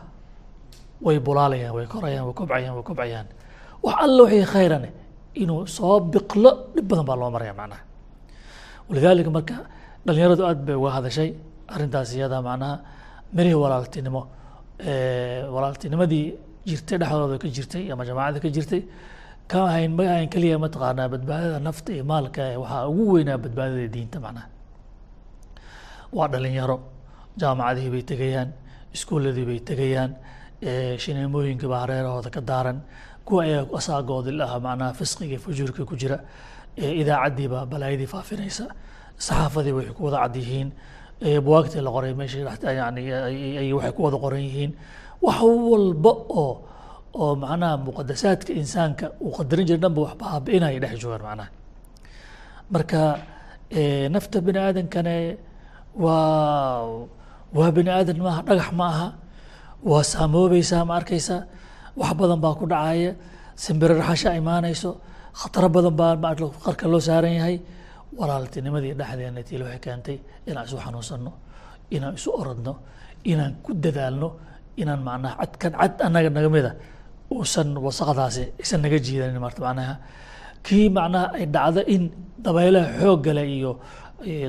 way 1.01 1.17
bulaalayaan 1.19 1.73
way 1.77 1.85
korayaan 1.93 2.25
way 2.27 2.33
kobcayaan 2.39 2.73
way 2.77 2.83
kobcayaan. 2.89 3.27
Wax 3.83 3.95
alla 4.05 4.23
wixii 4.23 4.45
khayrane 4.53 4.89
inuu 5.41 5.67
soo 5.67 5.99
biqlo 6.13 6.51
dhib 6.75 6.85
badan 6.89 7.05
baa 7.09 7.15
loo 7.21 7.29
maraya 7.35 7.53
macnaha. 7.59 7.81
Walidaalika 8.89 9.29
marka 9.37 9.55
dhalinyaradu 10.05 10.43
aad 10.49 10.59
bay 10.67 10.75
uga 10.75 10.91
hadashay 10.97 11.29
arrintaas 11.73 12.09
iyada 12.15 12.37
macnaha 12.47 12.75
mirihii 13.35 13.59
walaaltinimo 13.63 14.21
walaaltinimadii 15.55 16.25
jirtay 16.67 16.97
dhexdooda 17.01 17.37
ka 17.43 17.47
jirtay 17.55 17.83
ama 17.93 18.03
jamaacada 18.07 18.39
ka 18.43 18.49
jirtay 18.55 18.81
ka 19.51 19.57
ahayn 19.69 19.91
ma 19.97 20.03
ahayn 20.13 20.29
keliya 20.33 20.57
mataqaanaa 20.63 21.07
badbaadada 21.13 21.59
nafta 21.67 21.89
iyo 21.95 22.03
maalka 22.11 22.43
waxaa 22.61 22.87
ugu 22.91 23.03
weynaa 23.15 23.37
badbaadada 23.43 23.87
diinta 23.95 24.17
macnaha. 24.25 24.47
Waa 26.17 26.27
dhalinyaro 26.33 26.77
jaamacadihii 27.41 27.91
bay 27.95 28.03
tegayaan 28.11 28.49
iskuuladii 28.95 29.45
bay 29.49 29.59
tegayaan 29.69 30.11
shineemooyinka 31.03 31.67
baa 31.71 31.81
hareerahooda 31.85 32.29
ka 32.35 32.41
daaran 32.41 32.79
kuwa 33.25 33.43
ayaa 33.43 33.65
asaagoodi 33.79 34.31
laha 34.39 34.59
macnaha 34.65 34.93
fisqiga 34.99 35.37
fujuurka 35.45 35.81
ku 35.89 35.95
jira 36.01 36.17
idaacaddii 36.77 37.47
baa 37.53 37.65
balaayadii 37.71 38.09
faafinaysa 38.13 38.65
saxaafadii 39.17 39.73
way 39.77 39.87
ku 39.97 40.01
wada 40.07 40.17
cad 40.23 40.35
yihiin 40.41 40.69
buwaagtii 41.45 41.81
la 41.85 41.91
qoray 41.95 42.13
meesha 42.13 42.39
yani 42.79 43.01
ay 43.61 43.69
waxay 43.77 43.91
ku 43.95 44.01
wada 44.05 44.17
qoran 44.23 44.41
yihiin. 44.47 44.71
Wax 45.23 45.39
walba 45.71 46.11
oo 46.41 46.51
oo 47.21 47.35
macnaha 47.41 47.77
muqadasaadka 47.87 48.51
insaanka 48.61 49.05
uu 49.23 49.31
qadarin 49.37 49.65
jira 49.67 49.79
dhanba 49.83 49.99
wax 50.05 50.13
baabi'inaya 50.21 50.79
dhex 50.83 50.93
joogaan 51.01 51.23
macnaha 51.27 51.49
marka 52.73 53.01
nafta 54.13 54.37
bini 54.45 54.59
aadankane 54.59 55.15
waa 55.95 57.07
waa 57.57 57.71
bini 57.75 57.89
aadan 57.97 58.17
maaha 58.25 58.41
dhagax 58.47 58.69
ma 58.79 58.85
aha 58.93 59.07
waa 59.89 60.03
saamoobaysaa 60.11 60.83
ma 60.89 60.93
arkaysa 60.99 61.35
wax 61.99 62.11
badan 62.19 62.39
baa 62.43 62.53
ku 62.59 62.65
dhacaya 62.71 63.11
simbiro 63.63 63.93
raxasha 64.01 64.29
imaanayso 64.41 64.89
khataro 65.39 65.67
badan 65.75 65.95
baa 65.99 66.33
qarka 66.65 66.85
loo 66.91 67.01
saaran 67.07 67.33
yahay. 67.39 67.57
Walaaltinimadii 68.19 68.93
dhexdeena 68.99 69.41
tii 69.47 69.57
waxay 69.63 69.79
keentay 69.85 70.17
inaan 70.49 70.65
isu 70.67 70.77
xanuunsanno 70.85 71.31
inaan 71.95 72.13
isu 72.19 72.29
orodno 72.41 72.73
inaan 73.31 73.53
ku 73.65 73.71
dadaalno 73.83 74.29
inaan 74.81 75.01
macnaha 75.07 75.33
cadkan 75.41 75.71
cad 75.79 75.93
annaga 76.05 76.29
naga 76.35 76.49
mida 76.55 76.71
uusan 77.33 77.69
wasaqdaasi 77.85 78.43
aysan 78.61 78.79
naga 78.85 78.97
jiidanin 79.05 79.39
marta 79.45 79.59
macnaha. 79.67 79.93
Kii 80.65 80.87
macnaha 80.97 81.25
ay 81.37 81.45
dhacdo 81.55 81.81
in 81.95 82.03
dabaylaha 82.45 82.89
xooggale 83.01 83.43
iyo 83.55 83.71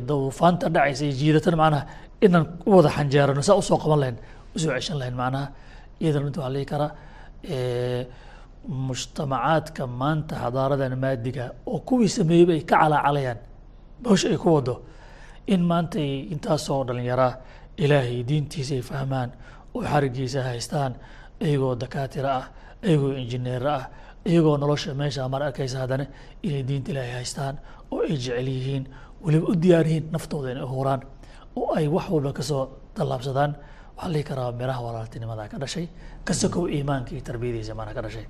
duufaanta 0.09 0.67
dhacaysa 0.75 1.03
iyo 1.09 1.15
jiidatana 1.21 1.57
macnaha 1.63 1.83
inaan 2.25 2.45
u 2.69 2.71
wada 2.77 2.91
xanjeerano 2.97 3.43
saa 3.49 3.57
u 3.61 3.63
soo 3.69 3.79
qaban 3.83 3.99
lahayn 4.03 4.17
u 4.55 4.59
soo 4.63 4.73
ceshan 4.77 4.99
lahayn 5.01 5.17
macnaha 5.23 5.47
iyadan 6.03 6.23
runti 6.25 6.39
waxaa 6.41 6.55
lihi 6.57 6.67
karaa 6.73 6.91
mujtamacaadka 8.69 9.87
maanta 10.01 10.35
xadaaradan 10.43 10.95
maadiga 11.05 11.45
oo 11.67 11.79
kuwii 11.89 12.09
sameeyeyba 12.17 12.53
ay 12.57 12.61
ka 12.71 12.77
calaacalayaan 12.81 13.39
bawsha 14.03 14.29
ay 14.33 14.37
ku 14.43 14.49
wado 14.57 14.75
in 15.47 15.61
maanta 15.71 15.99
ay 15.99 16.13
intaasoo 16.35 16.85
dhalinyaraa 16.89 17.33
ilaahay 17.77 18.23
diintiisa 18.29 18.75
ay 18.75 18.83
fahmaan 18.91 19.31
oo 19.75 19.83
xarigiisa 19.93 20.41
haystaan 20.49 20.93
iyagoo 21.47 21.75
dakaatira 21.83 22.31
ah 22.41 22.47
iyagoo 22.89 23.13
injineer 23.23 23.67
ah 23.77 23.83
iyagoo 24.31 24.57
nolosha 24.57 24.95
meesha 24.95 25.29
mar 25.29 25.43
arkaysa 25.43 25.79
haddana 25.83 26.07
inay 26.47 26.63
diinta 26.69 26.89
ilaahay 26.93 27.13
haystaan 27.21 27.55
oo 27.93 28.01
ay 28.09 28.17
jecel 28.17 28.49
yihiin 28.49 28.85
weliba 29.25 29.47
u 29.53 29.55
diyaar 29.63 29.87
yihiin 29.87 30.07
naftooda 30.13 30.49
inay 30.55 30.65
huraan 30.73 31.01
oo 31.57 31.75
ay 31.79 31.87
wax 31.95 32.07
walba 32.15 32.33
ka 32.33 32.43
soo 32.43 32.63
tallaabsadaan 32.97 33.53
waxaa 33.97 34.09
la 34.09 34.13
dhihi 34.15 34.25
karaa 34.31 34.51
miraha 34.61 34.81
walaaltinimada 34.87 35.43
ka 35.53 35.57
dhashay 35.63 35.87
kasakow 36.27 36.65
iimaanka 36.77 37.11
iyo 37.15 37.23
tarbiyadiisa 37.29 37.73
maana 37.79 37.93
ka 37.97 38.03
dhashay. 38.07 38.27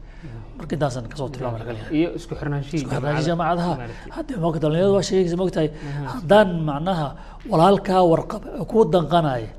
Marka 0.59 0.73
intaasan 0.77 1.05
ka 1.11 1.17
soo 1.21 1.29
tilmaama 1.35 1.59
laga 1.63 1.73
leeyahay 1.77 1.97
iyo 2.01 2.09
isku 2.19 2.35
xirnaanshihii 2.41 2.87
jaamacadaha 3.29 3.73
hadda 4.17 4.35
moogta 4.43 4.61
dhalinyarada 4.65 4.93
waa 4.97 5.07
sheegaysa 5.09 5.37
moogtahay 5.41 5.69
haddaan 6.15 6.49
macnaha 6.69 7.07
walaalkaa 7.53 8.03
warqaba 8.13 8.49
kuu 8.71 8.85
danqanaya 8.95 9.51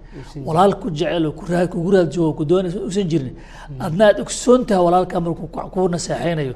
walaal 0.48 0.74
ku 0.82 0.88
jecel 1.00 1.26
ku 1.40 1.44
raad 1.52 1.68
kugu 1.74 1.90
raad 1.96 2.10
joogo 2.16 2.32
ku 2.40 2.44
doonaysa 2.52 2.80
usan 2.90 3.08
jirin 3.12 3.34
adna 3.86 4.04
aad 4.10 4.18
ogsoon 4.24 4.62
tahay 4.70 4.84
walaalkaa 4.88 5.20
markuu 5.26 5.48
ku- 5.56 5.70
kuu 5.74 5.88
naseexaynayo 5.96 6.54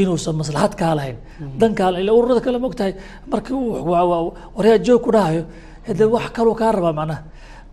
inuusan 0.00 0.34
maslaxad 0.40 0.74
kaa 0.80 0.94
lahayn. 0.98 1.16
Dan 1.60 1.72
kaa 1.78 1.88
lahayn 1.92 2.04
ila 2.06 2.12
ururada 2.18 2.40
kale 2.46 2.58
moogtahay 2.64 2.92
markii 3.32 3.54
uu 3.54 4.32
waryaa 4.56 4.78
joog 4.86 5.00
ku 5.06 5.10
dhahayo 5.16 5.42
hade 5.86 6.04
wax 6.14 6.26
kaluu 6.36 6.54
kaa 6.60 6.70
rabaa 6.76 6.94
macnaha 7.00 7.20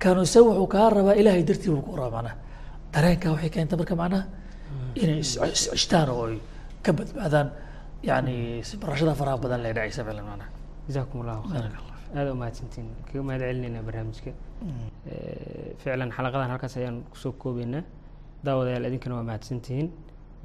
kanu 0.02 0.22
isaga 0.28 0.46
wuxuu 0.50 0.68
kaa 0.74 0.88
rabaa 0.98 1.16
ilaahay 1.22 1.44
dartii 1.50 1.72
buu 1.74 1.84
ku 1.88 1.92
rabaa 2.02 2.22
macnaha 2.22 2.36
dareenkaa 2.94 3.32
waxay 3.36 3.50
keentay 3.56 3.78
marka 3.82 3.96
macnaha 4.02 4.24
inay 5.02 5.20
is- 5.26 5.40
is- 5.56 5.72
ishtaan 5.78 6.08
oo 6.14 6.26
ay 6.32 6.38
ka 6.86 6.90
badbaadaan 6.98 7.48
yani 8.10 8.36
barashada 8.82 9.14
faraha 9.20 9.38
badan 9.44 9.60
lee 9.66 9.74
dhacaysa 9.78 10.02
ficlan 10.08 10.26
macnaha 10.32 10.50
jazaakum 10.88 11.18
allahu 11.24 11.42
khayr 11.52 11.66
aada 12.18 12.30
umahadsantiin 12.36 12.88
kaga 13.08 13.22
mahad 13.28 13.42
celinaynaa 13.50 13.84
barnaamijka? 13.88 14.32
Eh, 15.12 15.70
ficlan 15.82 16.10
xalaqadan 16.18 16.50
halkaas 16.54 16.76
ayaan 16.80 16.98
ku 17.12 17.16
soo 17.24 17.32
koobeynaa 17.42 17.84
daawadayaal 18.46 18.86
idinkana 18.90 19.14
waa 19.20 19.28
mahadsantihiin 19.30 19.88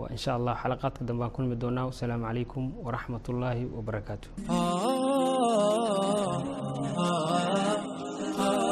wa 0.01 0.07
in 0.15 0.19
sha 0.25 0.31
allah 0.39 0.55
xalaqaadka 0.63 1.03
dambe 1.09 1.23
aan 1.27 1.33
kulmi 1.37 1.55
doonaa. 1.63 1.85
Wasalaamu 1.91 2.25
calaykum 2.29 2.65
waraxmat 2.87 3.25
ullaahi 3.33 3.63
wabarakaatu 3.77 4.29
ah, 4.49 4.55
ah, 8.45 8.72